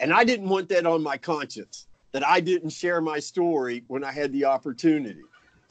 And 0.00 0.12
I 0.12 0.24
didn't 0.24 0.48
want 0.48 0.68
that 0.70 0.86
on 0.86 1.02
my 1.02 1.18
conscience 1.18 1.86
that 2.12 2.26
I 2.26 2.40
didn't 2.40 2.70
share 2.70 3.00
my 3.00 3.18
story 3.18 3.84
when 3.88 4.02
I 4.02 4.12
had 4.12 4.32
the 4.32 4.46
opportunity. 4.46 5.22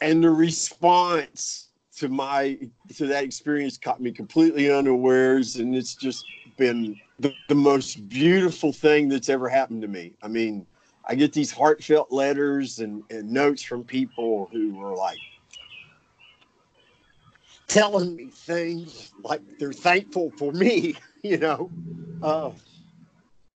And 0.02 0.24
the 0.24 0.30
response 0.30 1.70
to 1.98 2.08
my 2.08 2.58
to 2.96 3.08
that 3.08 3.24
experience 3.24 3.78
caught 3.78 4.00
me 4.00 4.12
completely 4.12 4.72
unawares 4.72 5.58
and 5.58 5.76
it's 5.76 5.96
just 5.96 6.24
been 6.56 6.98
the, 7.20 7.34
the 7.50 7.56
most 7.56 8.08
beautiful 8.08 8.72
thing 8.72 9.10
that's 9.10 9.28
ever 9.28 9.50
happened 9.50 9.82
to 9.82 9.90
me. 9.90 10.14
I 10.24 10.30
mean, 10.30 10.66
I 11.06 11.16
get 11.16 11.34
these 11.34 11.52
heartfelt 11.52 12.12
letters 12.12 12.80
and, 12.80 13.04
and 13.10 13.30
notes 13.30 13.64
from 13.64 13.84
people 13.84 14.48
who 14.54 14.82
are 14.82 14.96
like 14.96 15.18
telling 17.70 18.16
me 18.16 18.26
things 18.26 19.14
like 19.24 19.42
they're 19.60 19.72
thankful 19.72 20.32
for 20.32 20.52
me, 20.52 20.96
you 21.24 21.38
know. 21.38 21.72
Uh, 22.22 22.52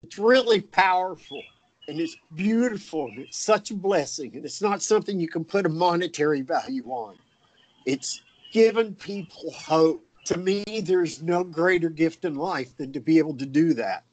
it's 0.03 0.19
really 0.19 0.61
powerful 0.61 1.43
and 1.89 2.01
it's 2.01 2.17
beautiful 2.35 3.09
and 3.09 3.21
it's 3.21 3.39
such 3.39 3.71
a 3.71 3.75
blessing 3.75 4.33
and 4.35 4.45
it's 4.45 4.61
not 4.61 4.83
something 4.83 5.19
you 5.19 5.29
can 5.29 5.45
put 5.45 5.65
a 5.65 5.71
monetary 5.71 6.43
value 6.43 6.85
on. 6.87 7.17
It's 7.87 8.21
given 8.53 8.95
people 8.95 9.53
hope. 9.53 10.05
To 10.27 10.37
me 10.37 10.65
there's 10.83 11.23
no 11.23 11.43
greater 11.43 11.89
gift 11.89 12.25
in 12.25 12.35
life 12.35 12.77
than 12.77 12.93
to 12.93 13.01
be 13.01 13.19
able 13.19 13.35
to 13.37 13.47
do 13.47 13.73
that. 13.75 14.05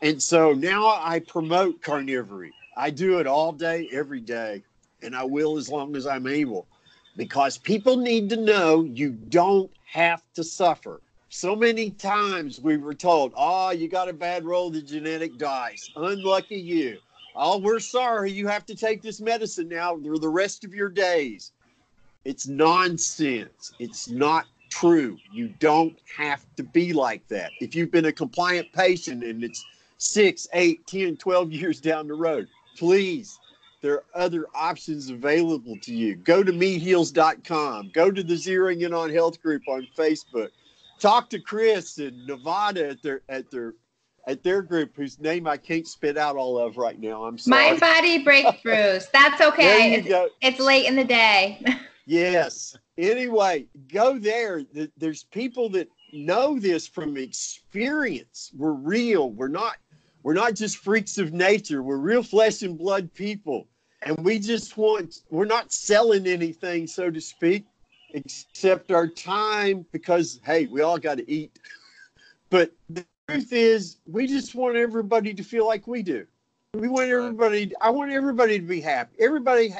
And 0.00 0.22
so 0.22 0.52
now 0.52 0.86
i 1.02 1.20
promote 1.20 1.82
carnivory. 1.82 2.50
I 2.76 2.90
do 2.90 3.18
it 3.18 3.26
all 3.26 3.52
day 3.52 3.88
every 3.92 4.20
day 4.20 4.62
and 5.02 5.16
i 5.16 5.24
will 5.24 5.56
as 5.56 5.68
long 5.68 5.96
as 5.96 6.06
i'm 6.06 6.26
able 6.26 6.66
because 7.16 7.58
people 7.58 7.96
need 7.96 8.28
to 8.30 8.36
know 8.36 8.84
you 8.84 9.10
don't 9.10 9.70
have 9.86 10.22
to 10.34 10.44
suffer 10.44 11.00
so 11.32 11.54
many 11.54 11.90
times 11.90 12.60
we 12.60 12.76
were 12.76 12.92
told, 12.92 13.32
oh, 13.36 13.70
you 13.70 13.88
got 13.88 14.08
a 14.08 14.12
bad 14.12 14.44
roll 14.44 14.66
of 14.66 14.74
the 14.74 14.82
genetic 14.82 15.38
dice. 15.38 15.88
Unlucky 15.94 16.58
you. 16.58 16.98
Oh, 17.36 17.58
we're 17.58 17.78
sorry. 17.78 18.32
You 18.32 18.48
have 18.48 18.66
to 18.66 18.74
take 18.74 19.00
this 19.00 19.20
medicine 19.20 19.68
now 19.68 19.96
for 19.96 20.18
the 20.18 20.28
rest 20.28 20.64
of 20.64 20.74
your 20.74 20.88
days. 20.88 21.52
It's 22.24 22.48
nonsense. 22.48 23.72
It's 23.78 24.08
not 24.08 24.46
true. 24.70 25.18
You 25.32 25.54
don't 25.60 25.96
have 26.16 26.44
to 26.56 26.64
be 26.64 26.92
like 26.92 27.26
that. 27.28 27.52
If 27.60 27.76
you've 27.76 27.92
been 27.92 28.06
a 28.06 28.12
compliant 28.12 28.72
patient 28.72 29.22
and 29.22 29.44
it's 29.44 29.64
six, 29.98 30.48
eight, 30.52 30.84
10, 30.88 31.16
12 31.16 31.52
years 31.52 31.80
down 31.80 32.08
the 32.08 32.14
road, 32.14 32.48
please, 32.76 33.38
there 33.80 33.94
are 33.94 34.04
other 34.14 34.46
options 34.54 35.10
available 35.10 35.76
to 35.82 35.94
you. 35.94 36.16
Go 36.16 36.42
to 36.42 36.52
meatheals.com. 36.52 37.90
Go 37.94 38.10
to 38.10 38.22
the 38.22 38.34
Zeroing 38.34 38.82
In 38.82 38.92
on 38.92 39.10
Health 39.10 39.40
group 39.40 39.62
on 39.68 39.86
Facebook 39.96 40.50
talk 41.00 41.30
to 41.30 41.40
Chris 41.40 41.98
in 41.98 42.26
Nevada 42.26 42.90
at 42.90 43.02
their 43.02 43.22
at 43.28 43.50
their 43.50 43.74
at 44.26 44.42
their 44.44 44.62
group, 44.62 44.94
whose 44.94 45.18
name 45.18 45.48
I 45.48 45.56
can't 45.56 45.88
spit 45.88 46.16
out 46.16 46.36
all 46.36 46.58
of 46.58 46.76
right 46.76 47.00
now. 47.00 47.24
I'm 47.24 47.38
sorry. 47.38 47.70
Mind 47.70 47.80
Body 47.80 48.24
Breakthroughs. 48.24 49.10
That's 49.12 49.40
okay. 49.48 49.94
It's, 49.94 50.34
it's, 50.42 50.60
late 50.60 50.86
in 50.86 50.94
the 50.94 51.04
day. 51.04 51.64
yes. 52.06 52.76
Anyway, 52.98 53.66
go 53.92 54.18
there. 54.18 54.62
There's 54.96 55.24
people 55.24 55.70
that 55.70 55.88
know 56.12 56.58
this 56.58 56.86
from 56.86 57.16
experience. 57.16 58.52
We're 58.56 58.72
real. 58.72 59.30
We're 59.30 59.48
not. 59.48 59.76
We're 60.22 60.34
not 60.34 60.54
just 60.54 60.76
freaks 60.76 61.16
of 61.16 61.32
nature. 61.32 61.82
We're 61.82 61.96
real 61.96 62.22
flesh 62.22 62.60
and 62.60 62.76
blood 62.76 63.12
people, 63.14 63.68
and 64.02 64.18
we 64.24 64.38
just 64.38 64.76
want. 64.76 65.22
We're 65.30 65.44
not 65.44 65.72
selling 65.72 66.26
anything, 66.26 66.86
so 66.86 67.10
to 67.10 67.20
speak 67.20 67.66
except 68.14 68.90
our 68.90 69.06
time 69.06 69.86
because 69.92 70.40
hey, 70.44 70.66
we 70.66 70.80
all 70.80 70.98
got 70.98 71.18
to 71.18 71.30
eat. 71.30 71.58
But 72.50 72.72
the 72.88 73.04
truth 73.28 73.52
is, 73.52 73.98
we 74.06 74.26
just 74.26 74.54
want 74.54 74.76
everybody 74.76 75.34
to 75.34 75.42
feel 75.42 75.66
like 75.66 75.86
we 75.86 76.02
do. 76.02 76.26
We 76.74 76.88
want 76.88 77.08
everybody. 77.08 77.72
I 77.80 77.90
want 77.90 78.12
everybody 78.12 78.58
to 78.58 78.66
be 78.66 78.80
happy. 78.80 79.16
Everybody 79.20 79.74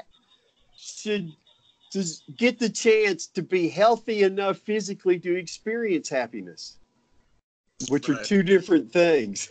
should 0.76 1.32
just 1.92 2.24
get 2.36 2.58
the 2.58 2.68
chance 2.68 3.26
to 3.26 3.42
be 3.42 3.68
healthy 3.68 4.22
enough 4.22 4.58
physically 4.58 5.18
to 5.20 5.36
experience 5.36 6.08
happiness, 6.08 6.78
which 7.88 8.08
right. 8.08 8.20
are 8.20 8.24
two 8.24 8.42
different 8.42 8.92
things. 8.92 9.50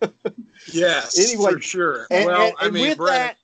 yes, 0.72 1.18
anyway, 1.18 1.52
for 1.52 1.60
sure. 1.60 2.06
And, 2.10 2.26
well, 2.26 2.42
and, 2.42 2.54
and 2.60 2.68
I 2.68 2.70
mean, 2.70 2.88
with 2.88 2.98
Brad, 2.98 3.30
that, 3.30 3.36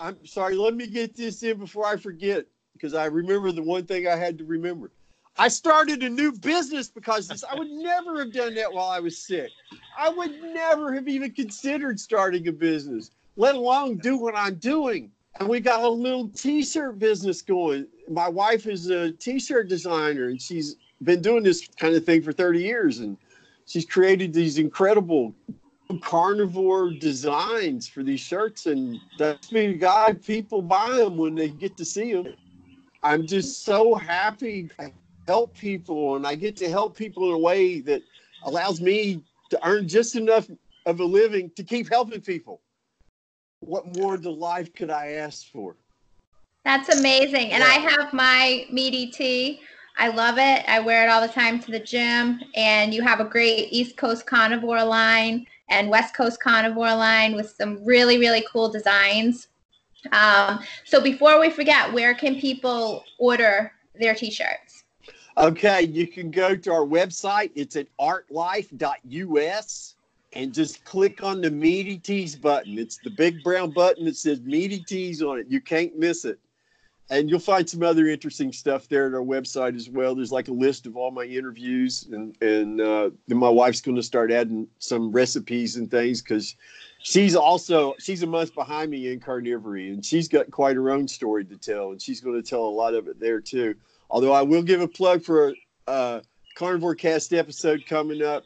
I'm 0.00 0.24
sorry. 0.26 0.56
Let 0.56 0.74
me 0.74 0.86
get 0.86 1.16
this 1.16 1.42
in 1.42 1.58
before 1.58 1.86
I 1.86 1.96
forget 1.96 2.46
because 2.72 2.94
I 2.94 3.06
remember 3.06 3.52
the 3.52 3.62
one 3.62 3.86
thing 3.86 4.08
I 4.08 4.16
had 4.16 4.38
to 4.38 4.44
remember. 4.44 4.90
I 5.36 5.48
started 5.48 6.02
a 6.02 6.08
new 6.08 6.32
business 6.32 6.88
because 6.88 7.28
this, 7.28 7.44
I 7.44 7.56
would 7.56 7.70
never 7.70 8.18
have 8.20 8.32
done 8.32 8.54
that 8.54 8.72
while 8.72 8.88
I 8.88 9.00
was 9.00 9.18
sick. 9.18 9.50
I 9.98 10.08
would 10.08 10.40
never 10.42 10.92
have 10.94 11.08
even 11.08 11.32
considered 11.32 11.98
starting 11.98 12.46
a 12.48 12.52
business, 12.52 13.10
let 13.36 13.54
alone 13.54 13.98
do 13.98 14.16
what 14.16 14.36
I'm 14.36 14.56
doing. 14.56 15.10
And 15.40 15.48
we 15.48 15.58
got 15.58 15.82
a 15.82 15.88
little 15.88 16.28
t-shirt 16.28 16.98
business 17.00 17.42
going. 17.42 17.86
My 18.08 18.28
wife 18.28 18.66
is 18.66 18.90
a 18.90 19.10
t-shirt 19.12 19.68
designer 19.68 20.28
and 20.28 20.40
she's 20.40 20.76
been 21.02 21.20
doing 21.20 21.42
this 21.42 21.66
kind 21.76 21.94
of 21.96 22.04
thing 22.04 22.22
for 22.22 22.32
30 22.32 22.62
years 22.62 23.00
and 23.00 23.16
she's 23.66 23.84
created 23.84 24.32
these 24.32 24.58
incredible 24.58 25.34
carnivore 26.00 26.90
designs 26.90 27.88
for 27.88 28.02
these 28.02 28.20
shirts 28.20 28.66
and 28.66 29.00
that's 29.18 29.52
me 29.52 29.74
God 29.74 30.22
people 30.22 30.62
buy 30.62 30.90
them 30.90 31.16
when 31.16 31.34
they 31.34 31.48
get 31.48 31.76
to 31.76 31.84
see 31.84 32.12
them 32.12 32.34
I'm 33.02 33.26
just 33.26 33.64
so 33.64 33.94
happy 33.94 34.70
I 34.78 34.92
help 35.26 35.56
people 35.56 36.16
and 36.16 36.26
I 36.26 36.34
get 36.34 36.56
to 36.56 36.68
help 36.68 36.96
people 36.96 37.28
in 37.28 37.34
a 37.34 37.38
way 37.38 37.80
that 37.80 38.02
allows 38.44 38.80
me 38.80 39.22
to 39.50 39.66
earn 39.66 39.88
just 39.88 40.16
enough 40.16 40.48
of 40.86 41.00
a 41.00 41.04
living 41.04 41.50
to 41.56 41.62
keep 41.62 41.88
helping 41.88 42.20
people. 42.20 42.60
What 43.60 43.96
more 43.96 44.16
to 44.16 44.30
life 44.30 44.72
could 44.74 44.90
I 44.90 45.12
ask 45.12 45.50
for? 45.50 45.76
That's 46.64 46.88
amazing. 46.98 47.52
And 47.52 47.62
yeah. 47.62 47.70
I 47.70 47.74
have 47.74 48.12
my 48.12 48.66
meaty 48.70 49.10
tee. 49.10 49.60
I 49.96 50.08
love 50.08 50.38
it. 50.38 50.64
I 50.68 50.80
wear 50.80 51.04
it 51.04 51.10
all 51.10 51.20
the 51.20 51.32
time 51.32 51.60
to 51.60 51.70
the 51.70 51.78
gym. 51.78 52.40
And 52.56 52.92
you 52.92 53.02
have 53.02 53.20
a 53.20 53.24
great 53.24 53.68
East 53.70 53.96
Coast 53.96 54.26
carnivore 54.26 54.82
line 54.82 55.46
and 55.68 55.88
West 55.88 56.14
Coast 56.14 56.40
carnivore 56.40 56.94
line 56.94 57.34
with 57.34 57.50
some 57.50 57.84
really, 57.84 58.18
really 58.18 58.44
cool 58.50 58.68
designs. 58.68 59.48
Um, 60.12 60.60
so 60.84 61.00
before 61.00 61.40
we 61.40 61.50
forget, 61.50 61.92
where 61.92 62.14
can 62.14 62.38
people 62.38 63.04
order 63.18 63.72
their 63.94 64.14
t-shirts? 64.14 64.84
Okay, 65.36 65.82
you 65.82 66.06
can 66.06 66.30
go 66.30 66.54
to 66.54 66.72
our 66.72 66.86
website. 66.86 67.50
It's 67.54 67.76
at 67.76 67.88
artlife.us 67.98 69.94
and 70.34 70.52
just 70.52 70.84
click 70.84 71.24
on 71.24 71.40
the 71.40 71.50
Meaty 71.50 71.98
Tees 71.98 72.36
button. 72.36 72.78
It's 72.78 72.98
the 73.02 73.10
big 73.10 73.42
brown 73.42 73.72
button 73.72 74.04
that 74.04 74.16
says 74.16 74.40
Meaty 74.40 74.80
Tees 74.80 75.22
on 75.22 75.38
it. 75.38 75.46
You 75.48 75.60
can't 75.60 75.96
miss 75.98 76.24
it. 76.24 76.38
And 77.10 77.28
you'll 77.28 77.38
find 77.38 77.68
some 77.68 77.82
other 77.82 78.06
interesting 78.06 78.50
stuff 78.50 78.88
there 78.88 79.06
at 79.06 79.14
our 79.14 79.20
website 79.20 79.76
as 79.76 79.90
well. 79.90 80.14
There's 80.14 80.32
like 80.32 80.48
a 80.48 80.52
list 80.52 80.86
of 80.86 80.96
all 80.96 81.10
my 81.10 81.24
interviews, 81.24 82.08
and 82.10 82.34
and 82.42 82.80
uh, 82.80 83.10
then 83.28 83.38
my 83.38 83.50
wife's 83.50 83.82
going 83.82 83.96
to 83.96 84.02
start 84.02 84.32
adding 84.32 84.66
some 84.78 85.12
recipes 85.12 85.76
and 85.76 85.90
things 85.90 86.22
because 86.22 86.56
she's 87.02 87.36
also 87.36 87.94
she's 87.98 88.22
a 88.22 88.26
month 88.26 88.54
behind 88.54 88.90
me 88.90 89.12
in 89.12 89.20
carnivory 89.20 89.92
and 89.92 90.04
she's 90.04 90.28
got 90.28 90.50
quite 90.50 90.76
her 90.76 90.90
own 90.90 91.06
story 91.06 91.44
to 91.44 91.58
tell 91.58 91.90
and 91.90 92.00
she's 92.00 92.22
going 92.22 92.40
to 92.40 92.48
tell 92.48 92.64
a 92.64 92.66
lot 92.66 92.94
of 92.94 93.06
it 93.08 93.20
there 93.20 93.42
too 93.42 93.74
Although 94.10 94.32
I 94.32 94.42
will 94.42 94.62
give 94.62 94.80
a 94.80 94.88
plug 94.88 95.22
for 95.22 95.48
a 95.48 95.54
uh, 95.90 96.20
Carnivore 96.56 96.94
Cast 96.94 97.32
episode 97.32 97.84
coming 97.86 98.22
up. 98.22 98.44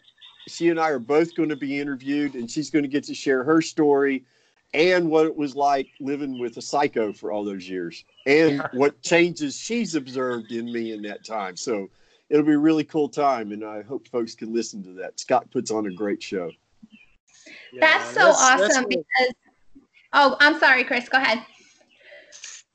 She 0.48 0.70
and 0.70 0.80
I 0.80 0.88
are 0.88 0.98
both 0.98 1.36
going 1.36 1.50
to 1.50 1.56
be 1.56 1.78
interviewed, 1.78 2.34
and 2.34 2.50
she's 2.50 2.70
going 2.70 2.84
to 2.84 2.88
get 2.88 3.04
to 3.04 3.14
share 3.14 3.44
her 3.44 3.60
story 3.60 4.24
and 4.74 5.10
what 5.10 5.26
it 5.26 5.36
was 5.36 5.56
like 5.56 5.88
living 6.00 6.38
with 6.38 6.56
a 6.58 6.62
psycho 6.62 7.12
for 7.12 7.32
all 7.32 7.44
those 7.44 7.68
years 7.68 8.04
and 8.26 8.62
what 8.74 9.00
changes 9.02 9.56
she's 9.56 9.94
observed 9.94 10.52
in 10.52 10.70
me 10.70 10.92
in 10.92 11.02
that 11.02 11.24
time. 11.24 11.56
So 11.56 11.88
it'll 12.28 12.44
be 12.44 12.52
a 12.52 12.58
really 12.58 12.84
cool 12.84 13.08
time, 13.08 13.52
and 13.52 13.64
I 13.64 13.82
hope 13.82 14.08
folks 14.08 14.34
can 14.34 14.52
listen 14.52 14.82
to 14.84 14.92
that. 14.94 15.18
Scott 15.18 15.50
puts 15.50 15.70
on 15.70 15.86
a 15.86 15.90
great 15.90 16.22
show. 16.22 16.50
Yeah, 17.72 17.80
that's 17.80 18.10
so 18.10 18.26
that's, 18.26 18.42
awesome 18.42 18.60
that's 18.60 18.78
cool. 18.78 18.88
because. 18.88 19.34
Oh, 20.14 20.36
I'm 20.40 20.58
sorry, 20.58 20.84
Chris. 20.84 21.08
Go 21.08 21.18
ahead. 21.18 21.42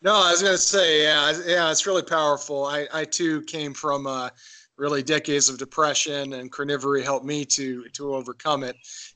No, 0.04 0.14
I 0.14 0.32
was 0.32 0.42
going 0.42 0.54
to 0.54 0.58
say, 0.58 1.04
yeah, 1.04 1.34
yeah, 1.48 1.72
it's 1.72 1.88
really 1.88 2.04
powerful. 2.04 2.66
I, 2.66 2.88
I 2.94 3.06
too 3.06 3.42
came 3.44 3.74
from 3.74 4.06
uh, 4.06 4.30
really 4.78 5.02
decades 5.02 5.50
of 5.50 5.58
depression, 5.58 6.34
and 6.34 6.52
carnivory 6.52 7.04
helped 7.04 7.26
me 7.26 7.46
to 7.46 7.86
to 7.90 8.14
overcome 8.14 8.64
it. 8.64 8.76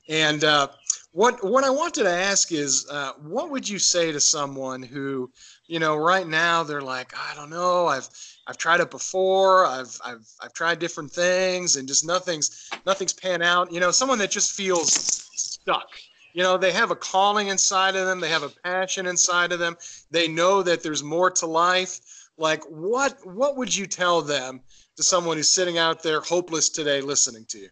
And 0.10 0.44
uh, 0.44 0.70
what 1.18 1.44
what 1.44 1.64
I 1.64 1.72
wanted 1.72 2.04
to 2.04 2.12
ask 2.12 2.52
is, 2.52 2.86
uh, 2.92 3.14
what 3.20 3.50
would 3.50 3.68
you 3.68 3.80
say 3.80 4.12
to 4.12 4.20
someone 4.20 4.84
who, 4.84 5.32
you 5.66 5.80
know, 5.80 5.96
right 5.96 6.28
now 6.28 6.62
they're 6.62 6.80
like, 6.80 7.12
I 7.18 7.34
don't 7.34 7.50
know, 7.50 7.88
I've 7.88 8.08
I've 8.46 8.60
tried 8.60 8.82
it 8.82 8.92
before, 8.92 9.66
I've 9.66 10.00
I've 10.06 10.28
I've 10.40 10.54
tried 10.54 10.78
different 10.78 11.12
things, 11.12 11.76
and 11.76 11.88
just 11.88 12.06
nothing's 12.06 12.70
nothing's 12.86 13.14
pan 13.14 13.42
out. 13.42 13.72
You 13.72 13.80
know, 13.80 13.90
someone 13.90 14.20
that 14.20 14.30
just 14.30 14.52
feels 14.52 14.94
stuck. 15.34 15.90
You 16.36 16.44
know, 16.44 16.56
they 16.56 16.72
have 16.72 16.92
a 16.92 16.96
calling 16.96 17.48
inside 17.48 17.96
of 17.96 18.06
them, 18.06 18.20
they 18.20 18.30
have 18.30 18.44
a 18.44 18.54
passion 18.64 19.08
inside 19.08 19.52
of 19.52 19.58
them. 19.58 19.76
They 20.12 20.28
know 20.28 20.62
that 20.62 20.84
there's 20.84 21.02
more 21.02 21.32
to 21.32 21.48
life. 21.48 22.00
Like, 22.38 22.64
what 22.66 23.18
what 23.26 23.58
would 23.58 23.76
you 23.76 23.88
tell 23.88 24.22
them 24.22 24.62
to 24.98 25.02
someone 25.02 25.38
who's 25.38 25.50
sitting 25.50 25.80
out 25.80 26.04
there 26.04 26.22
hopeless 26.22 26.70
today, 26.70 27.02
listening 27.02 27.46
to 27.50 27.58
you? 27.58 27.70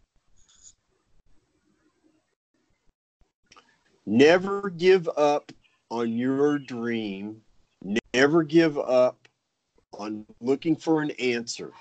Never 4.05 4.69
give 4.69 5.09
up 5.17 5.51
on 5.89 6.13
your 6.13 6.59
dream. 6.59 7.41
Never 8.13 8.43
give 8.43 8.77
up 8.77 9.27
on 9.93 10.25
looking 10.39 10.75
for 10.75 11.01
an 11.01 11.11
answer. 11.11 11.71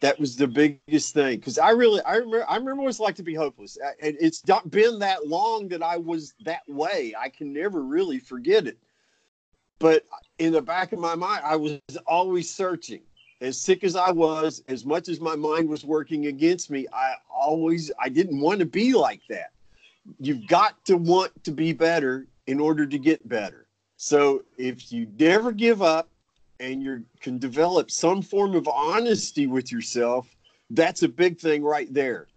That 0.00 0.18
was 0.18 0.36
the 0.36 0.48
biggest 0.48 1.12
thing 1.12 1.38
because 1.38 1.58
I 1.58 1.70
really 1.70 2.00
I 2.02 2.14
remember 2.14 2.48
I 2.48 2.56
remember 2.56 2.82
what 2.82 2.88
it's 2.88 3.00
like 3.00 3.16
to 3.16 3.22
be 3.22 3.34
hopeless. 3.34 3.76
And 4.00 4.16
it's 4.18 4.46
not 4.46 4.70
been 4.70 4.98
that 5.00 5.26
long 5.26 5.68
that 5.68 5.82
I 5.82 5.98
was 5.98 6.32
that 6.44 6.62
way. 6.66 7.14
I 7.18 7.28
can 7.28 7.52
never 7.52 7.82
really 7.82 8.18
forget 8.18 8.66
it. 8.66 8.78
But 9.78 10.06
in 10.38 10.52
the 10.52 10.62
back 10.62 10.92
of 10.92 10.98
my 10.98 11.14
mind, 11.14 11.42
I 11.44 11.56
was 11.56 11.78
always 12.06 12.50
searching. 12.50 13.02
As 13.42 13.58
sick 13.58 13.84
as 13.84 13.96
I 13.96 14.10
was, 14.10 14.62
as 14.68 14.84
much 14.84 15.08
as 15.08 15.20
my 15.20 15.34
mind 15.34 15.68
was 15.68 15.84
working 15.84 16.26
against 16.26 16.70
me, 16.70 16.86
I 16.92 17.14
always 17.30 17.90
I 17.98 18.08
didn't 18.08 18.40
want 18.40 18.60
to 18.60 18.66
be 18.66 18.94
like 18.94 19.20
that 19.28 19.52
you've 20.18 20.46
got 20.46 20.84
to 20.86 20.96
want 20.96 21.44
to 21.44 21.50
be 21.50 21.72
better 21.72 22.26
in 22.46 22.60
order 22.60 22.86
to 22.86 22.98
get 22.98 23.28
better. 23.28 23.66
So 23.96 24.44
if 24.56 24.90
you 24.92 25.06
never 25.18 25.52
give 25.52 25.82
up 25.82 26.08
and 26.58 26.82
you 26.82 27.04
can 27.20 27.38
develop 27.38 27.90
some 27.90 28.22
form 28.22 28.54
of 28.54 28.66
honesty 28.66 29.46
with 29.46 29.70
yourself, 29.70 30.28
that's 30.70 31.02
a 31.02 31.08
big 31.08 31.38
thing 31.38 31.62
right 31.62 31.92
there. 31.92 32.28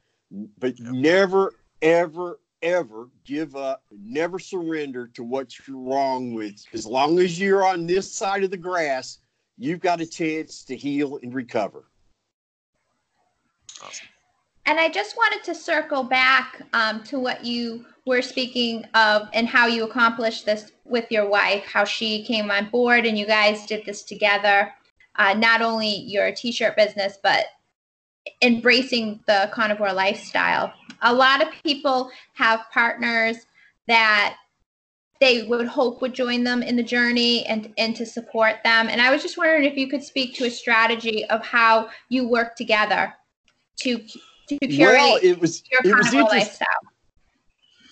But 0.60 0.80
yep. 0.80 0.92
never, 0.92 1.54
ever, 1.82 2.40
ever 2.62 3.10
give 3.26 3.56
up, 3.56 3.84
never 3.92 4.40
surrender 4.40 5.08
to 5.14 5.24
what 5.24 5.68
you're 5.68 5.78
wrong 5.78 6.34
with. 6.34 6.64
As 6.74 6.86
long 6.86 7.20
as 7.20 7.40
you're 7.40 7.66
on 7.66 7.86
this 7.86 8.12
side 8.12 8.44
of 8.44 8.52
the 8.52 8.58
grass, 8.58 9.20
you've 9.58 9.82
got 9.82 10.02
a 10.02 10.06
chance 10.06 10.64
to 10.66 10.76
heal 10.76 11.20
and 11.22 11.34
recover. 11.34 11.86
Awesome. 13.82 14.08
And 14.66 14.80
I 14.80 14.90
just 14.90 15.18
wanted 15.18 15.44
to 15.46 15.56
circle 15.56 16.04
back 16.04 16.62
um, 16.74 17.04
to 17.04 17.20
what 17.20 17.44
you 17.44 17.86
were 18.06 18.22
speaking 18.22 18.86
of 18.94 19.28
and 19.34 19.48
how 19.48 19.68
you 19.68 19.84
accomplished 19.84 20.46
this 20.46 20.72
with 20.86 21.06
your 21.12 21.28
wife, 21.28 21.64
how 21.66 21.84
she 21.84 22.24
came 22.24 22.50
on 22.50 22.70
board 22.70 23.06
and 23.06 23.18
you 23.18 23.26
guys 23.26 23.66
did 23.66 23.86
this 23.86 24.04
together. 24.04 24.74
Uh, 25.16 25.34
not 25.34 25.62
only 25.62 25.90
your 25.90 26.32
t 26.32 26.52
shirt 26.52 26.76
business, 26.76 27.18
but 27.22 27.46
embracing 28.42 29.20
the 29.28 29.50
carnivore 29.54 29.94
lifestyle. 29.94 30.74
A 31.02 31.14
lot 31.14 31.42
of 31.42 31.50
people 31.64 32.10
have 32.34 32.62
partners 32.72 33.38
that 33.88 34.38
they 35.20 35.44
would 35.44 35.68
hope 35.68 36.02
would 36.02 36.14
join 36.14 36.44
them 36.44 36.64
in 36.64 36.76
the 36.76 36.84
journey 36.84 37.46
and, 37.46 37.74
and 37.78 37.96
to 37.96 38.06
support 38.06 38.56
them. 38.64 38.88
And 38.90 39.02
I 39.02 39.12
was 39.12 39.22
just 39.22 39.38
wondering 39.38 39.66
if 39.66 39.78
you 39.78 39.88
could 39.88 40.04
speak 40.04 40.36
to 40.36 40.46
a 40.46 40.50
strategy 40.50 41.26
of 41.26 41.46
how 41.46 41.90
you 42.10 42.28
work 42.28 42.56
together 42.56 43.14
to 43.82 44.00
well, 44.62 45.20
it 45.22 45.40
was, 45.40 45.64
your 45.72 45.82
it 45.84 45.98
was 45.98 46.14
lifestyle. 46.14 46.68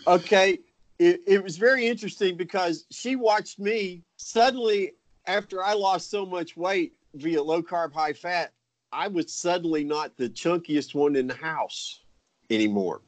Okay, 0.08 0.60
it, 1.00 1.21
it 1.28 1.43
was 1.43 1.58
very 1.58 1.88
interesting 1.88 2.36
because 2.38 2.86
she 2.91 3.15
watched 3.15 3.60
me 3.60 4.04
suddenly 4.17 4.93
after 5.28 5.63
I 5.63 5.74
lost 5.74 6.10
so 6.10 6.26
much 6.26 6.58
weight 6.58 6.93
via 7.15 7.41
low 7.41 7.62
carb, 7.62 7.93
high 7.93 8.13
fat. 8.13 8.54
I 8.91 9.08
was 9.08 9.32
suddenly 9.32 9.84
not 9.84 10.17
the 10.17 10.30
chunkiest 10.30 10.93
one 10.93 11.15
in 11.15 11.28
the 11.28 11.36
house 11.36 12.02
anymore. 12.50 13.02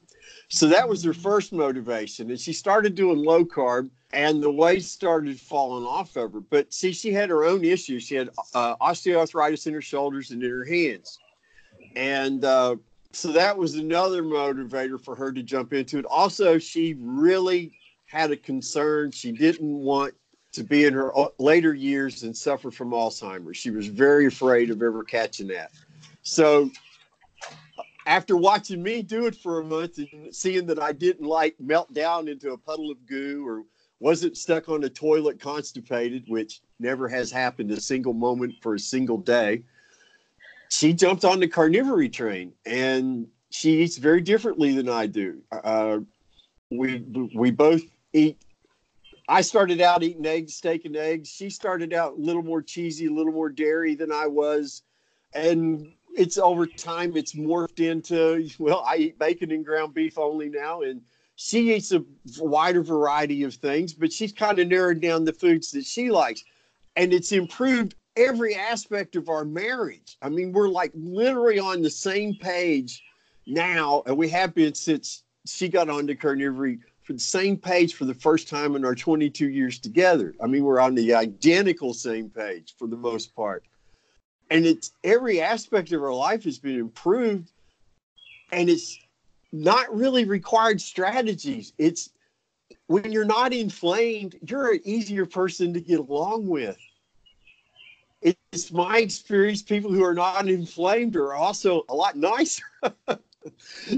So 0.50 0.68
that 0.68 0.88
was 0.88 1.04
her 1.04 1.14
first 1.14 1.52
motivation. 1.52 2.30
And 2.30 2.40
she 2.40 2.54
started 2.54 2.96
doing 2.96 3.18
low 3.18 3.44
carb 3.44 3.90
and 4.14 4.42
the 4.42 4.52
weight 4.52 4.84
started 4.84 5.40
falling 5.40 5.86
off 5.86 6.16
of 6.16 6.34
her. 6.34 6.40
But 6.40 6.74
see, 6.74 6.94
she 6.94 7.12
had 7.12 7.30
her 7.30 7.44
own 7.44 7.66
issues. 7.66 8.04
She 8.04 8.16
had 8.16 8.30
uh, 8.54 8.76
osteoarthritis 8.78 9.68
in 9.68 9.74
her 9.74 9.82
shoulders 9.82 10.32
and 10.32 10.44
in 10.44 10.50
her 10.50 10.64
hands. 10.64 11.18
And 11.96 12.46
uh, 12.46 12.78
so 13.14 13.32
that 13.32 13.58
was 13.58 13.76
another 13.76 14.24
motivator 14.24 15.00
for 15.00 15.16
her 15.16 15.32
to 15.32 15.44
jump 15.44 15.72
into 15.72 16.00
it. 16.00 16.06
Also, 16.06 16.58
she 16.58 16.96
really 17.00 17.72
had 18.06 18.32
a 18.32 18.38
concern. 18.38 19.12
She 19.12 19.32
didn't 19.32 19.78
want 19.78 20.14
to 20.54 20.64
be 20.64 20.86
in 20.86 20.94
her 20.94 21.16
uh, 21.18 21.30
later 21.40 21.74
years 21.74 22.24
and 22.24 22.36
suffer 22.36 22.72
from 22.72 22.92
Alzheimer's. 22.92 23.58
She 23.58 23.72
was 23.72 23.88
very 23.88 24.26
afraid 24.26 24.70
of 24.70 24.82
ever 24.82 25.04
catching 25.04 25.48
that. 25.48 25.72
So, 26.24 26.70
after 28.06 28.36
watching 28.36 28.84
me 28.84 29.02
do 29.02 29.28
it 29.28 29.36
for 29.36 29.60
a 29.60 29.64
month 29.64 29.98
and 29.98 30.36
seeing 30.36 30.66
that 30.68 30.82
I 30.82 30.92
didn't 30.92 31.26
like 31.26 31.56
melt 31.60 31.94
down 31.94 32.28
into 32.28 32.52
a 32.52 32.58
puddle 32.58 32.92
of 32.92 33.06
goo 33.06 33.48
or 33.48 33.64
wasn't 34.00 34.38
stuck 34.38 34.68
on 34.70 34.84
a 34.84 34.90
toilet 34.90 35.40
constipated, 35.40 36.26
which 36.28 36.62
never 36.80 37.08
has 37.08 37.32
happened 37.32 37.72
a 37.72 37.80
single 37.80 38.14
moment 38.14 38.56
for 38.62 38.76
a 38.76 38.80
single 38.80 39.18
day, 39.18 39.64
she 40.74 40.92
jumped 40.92 41.24
on 41.24 41.40
the 41.40 41.48
carnivory 41.48 42.12
train 42.12 42.52
and 42.66 43.28
she 43.52 43.84
eats 43.84 43.98
very 43.98 44.22
differently 44.22 44.76
than 44.76 44.90
I 44.90 45.06
do. 45.06 45.40
Uh, 45.52 46.00
we 46.72 47.30
we 47.36 47.52
both 47.52 47.84
eat. 48.12 48.40
I 49.30 49.42
started 49.42 49.80
out 49.82 50.02
eating 50.02 50.26
eggs, 50.26 50.56
steak, 50.56 50.86
and 50.86 50.98
eggs. 50.98 51.30
She 51.30 51.52
started 51.52 51.94
out 51.94 52.14
a 52.14 52.22
little 52.22 52.42
more 52.42 52.62
cheesy, 52.64 53.06
a 53.06 53.12
little 53.12 53.32
more 53.32 53.50
dairy 53.50 53.94
than 53.94 54.12
I 54.12 54.26
was, 54.26 54.82
and 55.34 55.94
it's 56.16 56.40
over 56.40 56.66
time 56.66 57.16
it's 57.16 57.34
morphed 57.34 57.80
into 57.80 58.50
well, 58.60 58.84
I 58.86 58.98
eat 58.98 59.20
bacon 59.20 59.52
and 59.52 59.64
ground 59.64 59.94
beef 59.94 60.18
only 60.18 60.50
now, 60.50 60.82
and 60.82 61.02
she 61.36 61.76
eats 61.76 61.92
a 61.92 62.04
wider 62.40 62.82
variety 62.82 63.44
of 63.44 63.54
things, 63.54 63.94
but 63.94 64.12
she's 64.12 64.34
kind 64.34 64.58
of 64.58 64.68
narrowed 64.68 65.02
down 65.02 65.24
the 65.24 65.34
foods 65.34 65.70
that 65.72 65.86
she 65.86 66.10
likes, 66.10 66.44
and 66.96 67.14
it's 67.14 67.32
improved 67.32 67.94
every 68.16 68.56
aspect 68.56 69.16
of 69.16 69.30
our 69.30 69.46
marriage. 69.46 70.18
I 70.22 70.30
mean, 70.30 70.52
we're 70.52 70.70
like 70.70 70.92
literally 70.94 71.60
on 71.60 71.82
the 71.82 71.90
same 71.90 72.36
page 72.36 73.04
now, 73.48 74.04
and 74.06 74.18
we 74.18 74.30
have 74.30 74.54
been 74.54 74.74
since 74.74 75.24
she 75.46 75.68
got 75.68 75.90
on 75.90 76.08
to 76.08 76.16
carnivory 76.16 76.80
for 77.04 77.14
the 77.14 77.20
same 77.20 77.58
page 77.58 77.96
for 77.96 78.06
the 78.06 78.14
first 78.14 78.48
time 78.48 78.76
in 78.76 78.86
our 78.86 78.96
22 78.96 79.50
years 79.50 79.80
together. 79.80 80.34
I 80.42 80.48
mean, 80.48 80.64
we're 80.64 80.80
on 80.80 80.96
the 80.96 81.14
identical 81.14 81.94
same 81.94 82.30
page 82.30 82.76
for 82.78 82.88
the 82.88 82.96
most 82.96 83.36
part. 83.36 83.64
And 84.50 84.66
it's 84.66 84.92
every 85.04 85.42
aspect 85.42 85.92
of 85.92 86.02
our 86.02 86.14
life 86.14 86.44
has 86.46 86.60
been 86.60 86.80
improved, 86.80 87.52
and 88.52 88.70
it's 88.70 88.98
not 89.52 89.94
really 89.94 90.26
required 90.26 90.80
strategies. 90.80 91.74
It's 91.78 92.10
when 92.88 93.12
you're 93.12 93.26
not 93.26 93.54
inflamed, 93.54 94.38
you're 94.48 94.74
an 94.74 94.82
easier 94.84 95.26
person 95.26 95.74
to 95.74 95.82
get 95.82 96.00
along 96.00 96.48
with 96.48 96.78
it's 98.24 98.72
my 98.72 99.00
experience 99.00 99.62
people 99.62 99.92
who 99.92 100.04
are 100.04 100.14
not 100.14 100.48
inflamed 100.48 101.16
are 101.16 101.34
also 101.34 101.84
a 101.90 101.96
lot 101.96 102.16
nicer. 102.16 102.64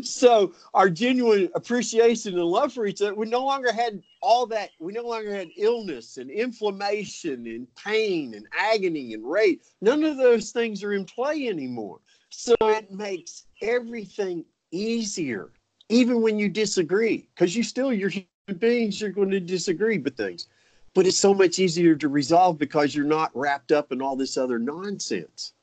So 0.01 0.53
our 0.73 0.89
genuine 0.89 1.49
appreciation 1.53 2.33
and 2.33 2.43
love 2.45 2.73
for 2.73 2.87
each 2.87 3.01
other 3.01 3.13
we 3.13 3.27
no 3.27 3.45
longer 3.45 3.71
had 3.71 4.01
all 4.21 4.47
that 4.47 4.71
we 4.79 4.91
no 4.91 5.03
longer 5.03 5.35
had 5.35 5.49
illness 5.55 6.17
and 6.17 6.31
inflammation 6.31 7.45
and 7.45 7.67
pain 7.75 8.33
and 8.33 8.47
agony 8.57 9.13
and 9.13 9.29
rage. 9.29 9.59
None 9.81 10.03
of 10.03 10.17
those 10.17 10.51
things 10.51 10.83
are 10.83 10.93
in 10.93 11.05
play 11.05 11.47
anymore. 11.47 11.99
So 12.31 12.55
it 12.61 12.91
makes 12.91 13.45
everything 13.61 14.45
easier 14.71 15.51
even 15.89 16.21
when 16.21 16.39
you 16.39 16.49
disagree 16.49 17.27
because 17.35 17.55
you 17.55 17.63
still 17.63 17.93
you're 17.93 18.09
human 18.09 18.59
beings 18.59 18.99
you're 18.99 19.11
going 19.11 19.29
to 19.29 19.39
disagree 19.39 19.99
with 19.99 20.17
things 20.17 20.47
but 20.95 21.05
it's 21.05 21.19
so 21.19 21.33
much 21.33 21.59
easier 21.59 21.93
to 21.93 22.07
resolve 22.07 22.57
because 22.57 22.95
you're 22.95 23.05
not 23.05 23.29
wrapped 23.35 23.71
up 23.71 23.91
in 23.91 24.01
all 24.01 24.15
this 24.15 24.37
other 24.37 24.57
nonsense. 24.57 25.53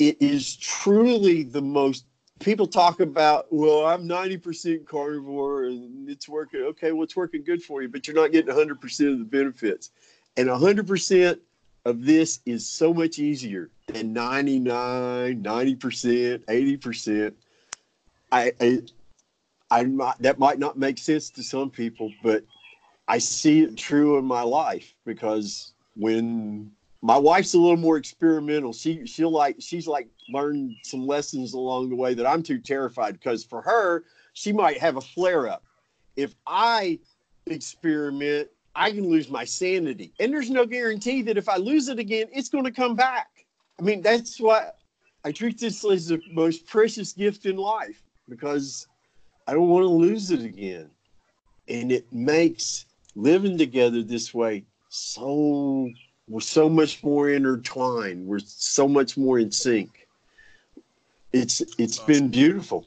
it 0.00 0.16
is 0.20 0.56
truly 0.56 1.44
the 1.44 1.60
most 1.62 2.06
people 2.40 2.66
talk 2.66 3.00
about 3.00 3.46
well 3.50 3.86
i'm 3.86 4.08
90% 4.08 4.84
carnivore 4.86 5.64
and 5.64 6.08
it's 6.08 6.28
working. 6.28 6.62
Okay 6.62 6.90
well 6.90 7.04
it's 7.04 7.14
working 7.14 7.44
good 7.44 7.62
for 7.62 7.82
you 7.82 7.88
but 7.88 8.08
you're 8.08 8.16
not 8.16 8.32
getting 8.32 8.52
100% 8.52 9.12
of 9.12 9.18
the 9.20 9.24
benefits. 9.24 9.90
And 10.36 10.48
100% 10.48 11.38
of 11.84 12.04
this 12.04 12.40
is 12.46 12.66
so 12.66 12.94
much 12.94 13.18
easier 13.18 13.70
than 13.88 14.12
99 14.12 15.42
90% 15.42 16.44
80% 16.46 17.32
i 18.32 18.52
i, 18.60 18.82
I 19.70 20.14
that 20.20 20.38
might 20.38 20.58
not 20.58 20.78
make 20.78 20.98
sense 20.98 21.30
to 21.30 21.42
some 21.42 21.70
people 21.70 22.10
but 22.22 22.44
i 23.10 23.18
see 23.18 23.60
it 23.60 23.76
true 23.76 24.18
in 24.18 24.24
my 24.24 24.42
life 24.42 24.94
because 25.04 25.74
when 25.96 26.70
my 27.02 27.16
wife's 27.16 27.54
a 27.54 27.58
little 27.58 27.76
more 27.76 27.96
experimental. 27.96 28.72
She 28.72 29.06
she'll 29.06 29.30
like 29.30 29.56
she's 29.58 29.86
like 29.86 30.08
learned 30.28 30.76
some 30.82 31.06
lessons 31.06 31.54
along 31.54 31.88
the 31.88 31.96
way 31.96 32.14
that 32.14 32.26
I'm 32.26 32.42
too 32.42 32.58
terrified 32.58 33.14
because 33.14 33.42
for 33.42 33.62
her 33.62 34.04
she 34.34 34.52
might 34.52 34.78
have 34.78 34.96
a 34.96 35.00
flare 35.00 35.48
up. 35.48 35.64
If 36.16 36.34
I 36.46 36.98
experiment, 37.46 38.48
I 38.74 38.90
can 38.90 39.08
lose 39.08 39.30
my 39.30 39.44
sanity, 39.44 40.12
and 40.20 40.32
there's 40.32 40.50
no 40.50 40.66
guarantee 40.66 41.22
that 41.22 41.38
if 41.38 41.48
I 41.48 41.56
lose 41.56 41.88
it 41.88 41.98
again, 41.98 42.26
it's 42.32 42.48
going 42.48 42.64
to 42.64 42.70
come 42.70 42.94
back. 42.94 43.28
I 43.78 43.82
mean, 43.82 44.02
that's 44.02 44.38
why 44.38 44.70
I 45.24 45.32
treat 45.32 45.58
this 45.58 45.84
as 45.84 46.08
the 46.08 46.20
most 46.30 46.66
precious 46.66 47.12
gift 47.12 47.46
in 47.46 47.56
life 47.56 48.02
because 48.28 48.86
I 49.46 49.54
don't 49.54 49.68
want 49.68 49.84
to 49.84 49.88
lose 49.88 50.30
it 50.30 50.42
again, 50.42 50.90
and 51.68 51.90
it 51.90 52.12
makes 52.12 52.84
living 53.14 53.58
together 53.58 54.02
this 54.02 54.32
way 54.32 54.64
so 54.90 55.88
we're 56.30 56.40
so 56.40 56.68
much 56.68 57.02
more 57.02 57.30
intertwined. 57.30 58.26
We're 58.26 58.38
so 58.38 58.86
much 58.86 59.16
more 59.16 59.38
in 59.38 59.50
sync. 59.50 60.06
It's 61.32 61.60
it's 61.78 61.98
awesome. 61.98 62.06
been 62.06 62.28
beautiful. 62.28 62.86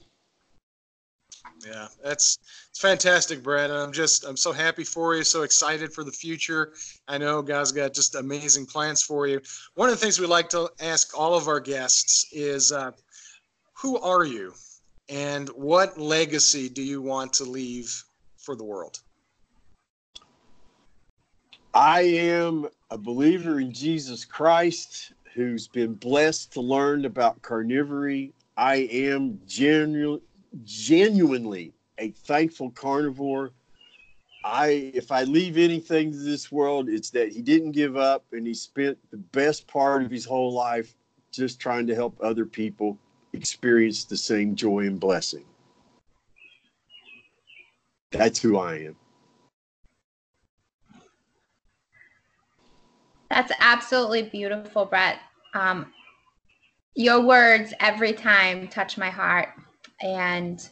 Yeah, 1.66 1.88
that's 2.04 2.40
it's 2.70 2.80
fantastic, 2.80 3.44
Brett. 3.44 3.70
and 3.70 3.80
I'm 3.80 3.92
just 3.92 4.26
I'm 4.26 4.38
so 4.38 4.52
happy 4.52 4.84
for 4.84 5.16
you, 5.16 5.24
so 5.24 5.44
excited 5.44 5.94
for 5.94 6.04
the 6.04 6.12
future. 6.12 6.74
I 7.08 7.18
know 7.18 7.42
guys 7.42 7.72
got 7.72 7.94
just 7.94 8.16
amazing 8.16 8.66
plans 8.66 9.02
for 9.02 9.28
you. 9.28 9.42
One 9.76 9.90
of 9.90 9.96
the 9.96 10.02
things 10.02 10.20
we 10.20 10.28
like 10.28 10.50
to 10.50 10.70
ask 10.82 11.18
all 11.18 11.36
of 11.36 11.48
our 11.48 11.60
guests 11.60 12.28
is, 12.32 12.72
uh, 12.72 12.92
who 13.74 13.98
are 14.00 14.24
you, 14.26 14.54
and 15.10 15.50
what 15.50 15.98
legacy 15.98 16.68
do 16.68 16.82
you 16.82 17.02
want 17.02 17.34
to 17.34 17.44
leave 17.44 18.04
for 18.38 18.56
the 18.56 18.64
world? 18.64 19.00
I 21.74 22.02
am 22.02 22.68
a 22.92 22.98
believer 22.98 23.60
in 23.60 23.74
Jesus 23.74 24.26
Christ 24.26 25.14
who's 25.34 25.68
been 25.68 25.96
blessed 25.96 26.54
to 26.54 26.62
learn 26.62 27.06
about 27.06 27.42
carnivory. 27.42 28.34
I 28.56 28.88
am 28.92 29.40
genu- 29.48 30.22
genuinely 30.64 31.74
a 31.98 32.12
thankful 32.12 32.70
carnivore. 32.72 33.54
I 34.46 34.92
if 34.94 35.12
I 35.12 35.24
leave 35.24 35.58
anything 35.58 36.12
to 36.12 36.18
this 36.18 36.52
world, 36.52 36.90
it's 36.90 37.10
that 37.12 37.32
he 37.32 37.42
didn't 37.42 37.72
give 37.72 37.98
up 37.98 38.26
and 38.34 38.46
he 38.46 38.54
spent 38.54 39.00
the 39.10 39.18
best 39.18 39.66
part 39.66 40.04
of 40.04 40.12
his 40.12 40.26
whole 40.26 40.54
life 40.54 40.94
just 41.32 41.60
trying 41.60 41.88
to 41.88 41.96
help 41.96 42.16
other 42.22 42.46
people 42.46 43.00
experience 43.32 44.04
the 44.04 44.18
same 44.18 44.56
joy 44.56 44.86
and 44.86 45.00
blessing. 45.00 45.46
That's 48.12 48.40
who 48.40 48.60
I 48.60 48.76
am. 48.76 48.96
That's 53.34 53.52
absolutely 53.62 54.30
beautiful, 54.30 54.86
Brett. 54.86 55.18
Um, 55.56 55.92
your 56.94 57.20
words 57.20 57.74
every 57.80 58.14
time 58.14 58.68
touch 58.68 58.96
my 58.96 59.10
heart. 59.10 59.50
And 60.04 60.70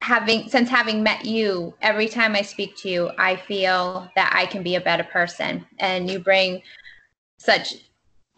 having 0.00 0.48
since 0.48 0.70
having 0.70 1.02
met 1.02 1.26
you, 1.26 1.74
every 1.82 2.08
time 2.08 2.34
I 2.34 2.40
speak 2.40 2.78
to 2.78 2.88
you, 2.88 3.10
I 3.18 3.36
feel 3.36 4.08
that 4.16 4.32
I 4.34 4.46
can 4.46 4.62
be 4.62 4.76
a 4.76 4.80
better 4.80 5.04
person. 5.04 5.66
And 5.80 6.10
you 6.10 6.18
bring 6.18 6.62
such 7.36 7.74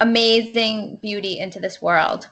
amazing 0.01 0.99
beauty 1.01 1.39
into 1.39 1.61
this 1.61 1.81
world 1.81 2.29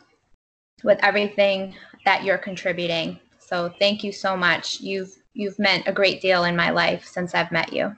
with 0.82 0.98
everything 1.04 1.76
that 2.04 2.24
you're 2.24 2.36
contributing. 2.36 3.20
So 3.38 3.72
thank 3.78 4.02
you 4.02 4.10
so 4.10 4.36
much. 4.36 4.80
You've 4.80 5.14
you've 5.34 5.60
meant 5.60 5.86
a 5.86 5.92
great 5.92 6.20
deal 6.20 6.42
in 6.42 6.56
my 6.56 6.70
life 6.70 7.06
since 7.06 7.32
I've 7.32 7.52
met 7.52 7.72
you. 7.72 7.96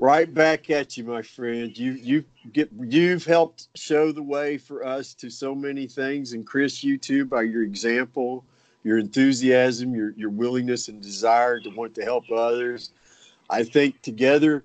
Right 0.00 0.32
back 0.32 0.70
at 0.70 0.96
you, 0.96 1.04
my 1.04 1.20
friend. 1.20 1.76
You 1.76 1.92
you 1.92 2.24
get 2.54 2.70
you've 2.80 3.26
helped 3.26 3.68
show 3.74 4.12
the 4.12 4.22
way 4.22 4.56
for 4.56 4.82
us 4.82 5.12
to 5.16 5.28
so 5.28 5.54
many 5.54 5.86
things, 5.86 6.32
and 6.32 6.46
Chris, 6.46 6.82
you 6.82 6.96
too, 6.96 7.26
by 7.26 7.42
your 7.42 7.64
example, 7.64 8.42
your 8.82 8.96
enthusiasm, 8.96 9.94
your 9.94 10.12
your 10.12 10.30
willingness 10.30 10.88
and 10.88 11.02
desire 11.02 11.60
to 11.60 11.68
want 11.68 11.94
to 11.96 12.02
help 12.02 12.24
others. 12.30 12.92
I 13.50 13.62
think 13.62 14.00
together, 14.00 14.64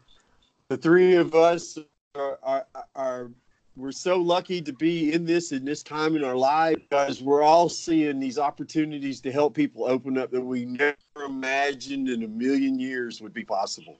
the 0.69 0.77
three 0.77 1.15
of 1.15 1.35
us 1.35 1.77
are, 2.15 2.39
are, 2.41 2.65
are 2.95 3.29
we're 3.75 3.91
so 3.91 4.15
lucky 4.15 4.61
to 4.61 4.71
be 4.71 5.11
in 5.11 5.25
this 5.25 5.51
in 5.51 5.65
this 5.65 5.83
time 5.83 6.15
in 6.15 6.23
our 6.23 6.37
life 6.37 6.77
because 6.89 7.21
we're 7.21 7.43
all 7.43 7.67
seeing 7.67 8.21
these 8.21 8.39
opportunities 8.39 9.19
to 9.19 9.33
help 9.33 9.53
people 9.53 9.83
open 9.83 10.17
up 10.17 10.31
that 10.31 10.39
we 10.39 10.63
never 10.63 10.95
imagined 11.25 12.07
in 12.07 12.23
a 12.23 12.27
million 12.29 12.79
years 12.79 13.21
would 13.21 13.33
be 13.33 13.43
possible 13.43 13.97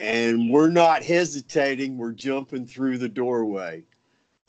and 0.00 0.50
we're 0.50 0.70
not 0.70 1.02
hesitating. 1.02 1.96
We're 1.96 2.12
jumping 2.12 2.66
through 2.66 2.98
the 2.98 3.08
doorway, 3.08 3.82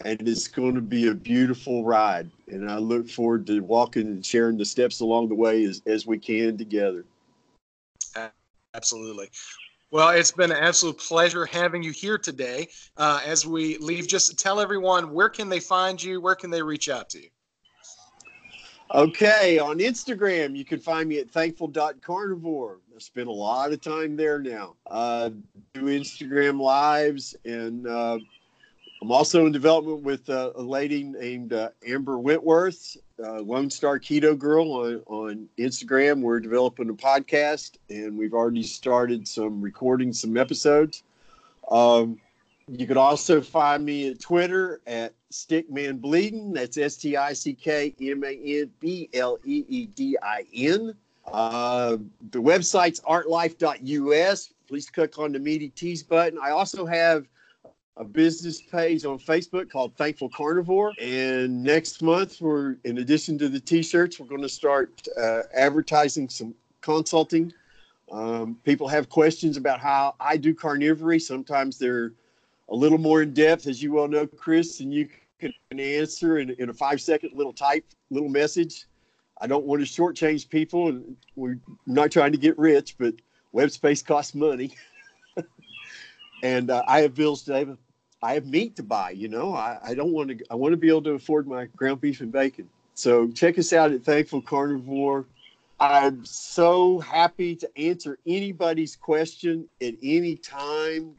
and 0.04 0.28
it's 0.28 0.48
going 0.48 0.76
to 0.76 0.82
be 0.82 1.08
a 1.08 1.14
beautiful 1.14 1.84
ride. 1.84 2.30
And 2.48 2.70
I 2.70 2.78
look 2.78 3.10
forward 3.10 3.48
to 3.48 3.60
walking 3.62 4.08
and 4.08 4.26
sharing 4.26 4.58
the 4.58 4.66
steps 4.66 5.00
along 5.00 5.30
the 5.30 5.36
way 5.36 5.64
as, 5.66 5.82
as 5.86 6.06
we 6.06 6.18
can 6.18 6.58
together. 6.58 7.06
Absolutely. 8.74 9.30
Well, 9.92 10.10
it's 10.10 10.32
been 10.32 10.52
an 10.52 10.58
absolute 10.58 10.98
pleasure 10.98 11.46
having 11.46 11.82
you 11.82 11.92
here 11.92 12.18
today. 12.18 12.68
Uh, 12.98 13.22
as 13.26 13.46
we 13.46 13.78
leave, 13.78 14.08
just 14.08 14.38
tell 14.38 14.60
everyone 14.60 15.14
where 15.14 15.30
can 15.30 15.48
they 15.48 15.62
find 15.62 16.02
you, 16.02 16.20
where 16.20 16.36
can 16.36 16.50
they 16.50 16.62
reach 16.62 16.90
out 16.90 17.10
to 17.12 17.22
you. 17.22 17.30
Okay, 18.94 19.58
on 19.58 19.80
Instagram, 19.80 20.56
you 20.56 20.64
can 20.64 20.80
find 20.80 21.10
me 21.10 21.18
at 21.18 21.32
thankful.carnivore. 21.32 22.78
I 22.96 23.00
spend 23.00 23.28
a 23.28 23.32
lot 23.32 23.74
of 23.74 23.82
time 23.82 24.16
there 24.16 24.40
now. 24.40 24.76
Uh, 24.86 25.32
do 25.74 25.86
Instagram 25.86 26.62
lives, 26.62 27.36
and 27.46 27.88
uh, 27.88 28.20
I'm 29.02 29.12
also 29.12 29.48
in 29.48 29.52
development 29.52 30.04
with 30.04 30.30
uh, 30.30 30.52
a 30.56 30.62
lady 30.62 31.04
named 31.04 31.52
uh, 31.52 31.70
Amber 31.86 32.20
Wentworth, 32.20 32.96
uh, 33.22 33.42
Lone 33.42 33.72
Star 33.72 34.00
Keto 34.00 34.38
Girl 34.38 34.72
on, 34.72 35.02
on 35.08 35.50
Instagram. 35.58 36.22
We're 36.22 36.40
developing 36.40 36.90
a 36.90 36.94
podcast, 36.94 37.78
and 37.90 38.16
we've 38.16 38.34
already 38.34 38.64
started 38.64 39.28
some 39.28 39.62
recording 39.62 40.14
some 40.14 40.38
episodes. 40.38 41.02
Um, 41.72 42.20
you 42.68 42.86
can 42.86 42.98
also 42.98 43.42
find 43.42 43.84
me 43.84 44.10
at 44.10 44.20
Twitter 44.20 44.80
at 44.86 45.14
Stickman 45.36 46.00
Bleeding. 46.00 46.54
That's 46.54 46.78
S 46.78 46.96
T 46.96 47.18
I 47.18 47.34
C 47.34 47.54
K 47.54 47.94
M 48.02 48.24
A 48.24 48.62
N 48.62 48.72
B 48.80 49.10
L 49.14 49.38
E 49.44 49.66
E 49.68 49.86
D 49.88 50.18
I 50.22 50.46
N. 50.54 50.96
Uh, 51.28 51.98
the 52.32 52.42
website's 52.42 53.02
artlife.us. 53.02 54.54
Please 54.68 54.90
click 54.90 55.20
on 55.20 55.32
the 55.32 55.40
Meaty 55.40 55.70
Tees 55.70 56.04
button. 56.04 56.40
I 56.42 56.52
also 56.52 56.86
have 56.86 57.28
a 57.98 58.04
business 58.04 58.62
page 58.62 59.06
on 59.06 59.20
Facebook 59.20 59.70
called 59.70 59.96
Thankful 59.96 60.30
Carnivore. 60.30 60.94
And 61.02 61.64
next 61.64 62.02
month, 62.02 62.42
we're 62.42 62.78
in 62.84 63.00
addition 63.00 63.38
to 63.40 63.50
the 63.50 63.60
t-shirts, 63.60 64.20
we're 64.20 64.28
going 64.28 64.42
to 64.42 64.50
start 64.50 65.08
uh, 65.20 65.42
advertising 65.54 66.30
some 66.30 66.54
consulting. 66.82 67.54
Um, 68.12 68.58
people 68.64 68.88
have 68.88 69.10
questions 69.10 69.58
about 69.58 69.80
how 69.80 70.16
I 70.20 70.38
do 70.38 70.54
carnivory. 70.54 71.22
Sometimes 71.22 71.80
they're 71.80 72.14
a 72.70 72.76
little 72.76 72.98
more 72.98 73.22
in 73.22 73.34
depth, 73.34 73.68
as 73.68 73.82
you 73.82 73.94
well 73.94 74.08
know, 74.08 74.28
Chris, 74.28 74.80
and 74.80 74.94
you 74.94 75.08
can 75.40 75.54
answer 75.72 76.40
in, 76.40 76.52
in 76.52 76.70
a 76.70 76.74
five 76.74 77.02
second 77.02 77.32
little 77.34 77.54
type 77.54 77.86
little 78.10 78.30
message. 78.30 78.86
I 79.42 79.48
don't 79.48 79.66
want 79.66 79.86
to 79.86 79.88
shortchange 79.88 80.50
people, 80.50 80.88
and 80.88 81.18
we're 81.36 81.60
not 81.86 82.12
trying 82.12 82.32
to 82.32 82.38
get 82.38 82.58
rich, 82.58 82.96
but 82.98 83.14
web 83.52 83.72
space 83.72 84.02
costs 84.02 84.34
money. 84.34 84.72
and 86.44 86.70
uh, 86.70 86.84
I 86.88 87.02
have 87.02 87.16
bills 87.16 87.44
to 87.44 87.78
I 88.24 88.34
have 88.34 88.46
meat 88.48 88.76
to 88.78 88.84
buy. 88.84 89.12
You 89.12 89.28
know, 89.28 89.54
I, 89.54 89.78
I 89.84 89.94
don't 89.94 90.12
want 90.12 90.30
to. 90.30 90.46
I 90.50 90.56
want 90.56 90.74
to 90.74 90.78
be 90.78 90.90
able 90.90 91.04
to 91.04 91.12
afford 91.12 91.48
my 91.48 91.66
ground 91.66 92.02
beef 92.02 92.22
and 92.22 92.32
bacon. 92.32 92.70
So 92.94 93.28
check 93.30 93.60
us 93.60 93.74
out 93.74 93.92
at 93.92 94.04
Thankful 94.04 94.42
Carnivore. 94.42 95.26
I'm 95.80 96.24
so 96.24 97.00
happy 97.00 97.58
to 97.58 97.70
answer 97.78 98.18
anybody's 98.26 98.96
question 98.96 99.68
at 99.82 99.96
any 100.02 100.38
time 100.38 101.16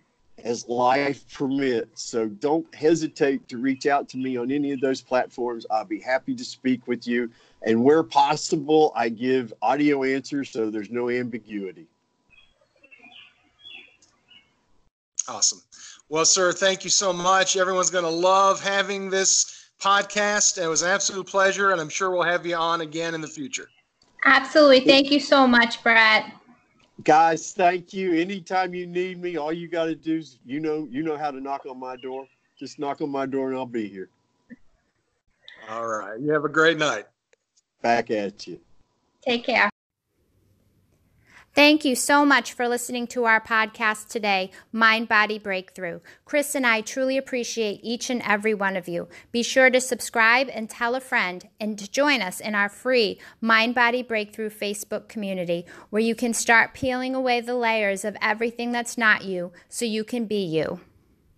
as 0.47 0.68
life 0.68 1.24
permits. 1.32 2.05
So 2.05 2.28
don't 2.28 2.72
hesitate 2.72 3.49
to 3.49 3.59
reach 3.59 3.86
out 3.86 4.09
to 4.11 4.16
me 4.16 4.36
on 4.36 4.53
any 4.53 4.70
of 4.70 4.80
those 4.80 5.03
platforms. 5.03 5.66
I'll 5.72 5.84
be 5.84 5.99
happy 5.99 6.36
to 6.36 6.44
speak 6.44 6.86
with 6.86 7.05
you. 7.05 7.28
And 7.62 7.82
where 7.82 8.05
possible, 8.05 8.92
I 8.94 9.09
give 9.09 9.53
audio 9.61 10.05
answers 10.05 10.51
so 10.51 10.70
there's 10.70 10.90
no 10.90 11.11
ambiguity. 11.11 11.88
Awesome. 15.28 15.61
Well, 16.09 16.24
sir, 16.24 16.53
thank 16.53 16.84
you 16.84 16.90
so 16.90 17.12
much. 17.12 17.57
Everyone's 17.57 17.90
going 17.90 18.05
to 18.05 18.11
love 18.11 18.62
having 18.62 19.11
this 19.11 19.70
podcast. 19.80 20.62
It 20.62 20.68
was 20.68 20.82
an 20.82 20.90
absolute 20.90 21.26
pleasure, 21.26 21.72
and 21.72 21.80
I'm 21.80 21.88
sure 21.88 22.12
we'll 22.12 22.22
have 22.22 22.47
you 22.47 22.55
on 22.55 22.82
again 22.82 23.16
in 23.16 23.20
the 23.20 23.26
future. 23.26 23.68
Absolutely. 24.24 24.80
Thank 24.80 25.11
you 25.11 25.18
so 25.18 25.44
much, 25.49 25.82
Brett. 25.82 26.32
Guys, 27.05 27.53
thank 27.53 27.92
you. 27.92 28.14
Anytime 28.14 28.74
you 28.74 28.86
need 28.86 29.20
me, 29.20 29.36
all 29.36 29.53
you 29.53 29.68
got 29.68 29.84
to 29.84 29.94
do 29.94 30.16
is 30.18 30.38
you 30.47 30.61
know 30.61 30.88
you 30.90 31.03
know 31.03 31.16
how 31.16 31.30
to 31.30 31.40
knock 31.40 31.66
on 31.66 31.78
my 31.78 31.97
door. 31.97 32.26
Just 32.59 32.78
knock 32.78 33.03
on 33.03 33.11
my 33.11 33.26
door 33.26 33.51
and 33.51 33.59
I'll 33.59 33.66
be 33.66 33.86
here. 33.86 34.09
All 35.68 35.86
right. 35.86 36.18
You 36.18 36.32
have 36.32 36.44
a 36.44 36.49
great 36.49 36.78
night. 36.78 37.07
Back 37.82 38.11
at 38.11 38.47
you. 38.47 38.59
Take 39.22 39.44
care. 39.44 39.68
Thank 41.57 41.86
you 41.86 41.94
so 41.94 42.26
much 42.26 42.52
for 42.52 42.68
listening 42.68 43.07
to 43.07 43.24
our 43.24 43.40
podcast 43.40 44.09
today, 44.09 44.50
Mind 44.72 45.09
Body 45.09 45.38
Breakthrough. 45.38 46.00
Chris 46.26 46.54
and 46.54 46.66
I 46.66 46.82
truly 46.82 47.16
appreciate 47.16 47.80
each 47.82 48.11
and 48.11 48.20
every 48.20 48.52
one 48.52 48.76
of 48.76 48.88
you. 48.88 49.09
Be 49.32 49.42
sure 49.42 49.70
to 49.70 49.80
subscribe 49.80 50.50
and 50.52 50.68
tell 50.68 50.94
a 50.94 51.00
friend 51.00 51.48
and 51.59 51.78
to 51.78 51.90
join 51.90 52.20
us 52.20 52.40
in 52.40 52.54
our 52.54 52.68
free 52.68 53.18
Mind 53.40 53.74
Body 53.74 54.02
Breakthrough 54.02 54.50
Facebook 54.50 55.09
community 55.09 55.64
where 55.88 56.02
you 56.02 56.14
can 56.14 56.34
start 56.34 56.74
peeling 56.74 57.14
away 57.14 57.40
the 57.40 57.54
layers 57.54 58.04
of 58.04 58.18
everything 58.20 58.70
that's 58.70 58.98
not 58.98 59.24
you 59.24 59.50
so 59.70 59.86
you 59.86 60.04
can 60.04 60.26
be 60.26 60.44
you. 60.44 60.80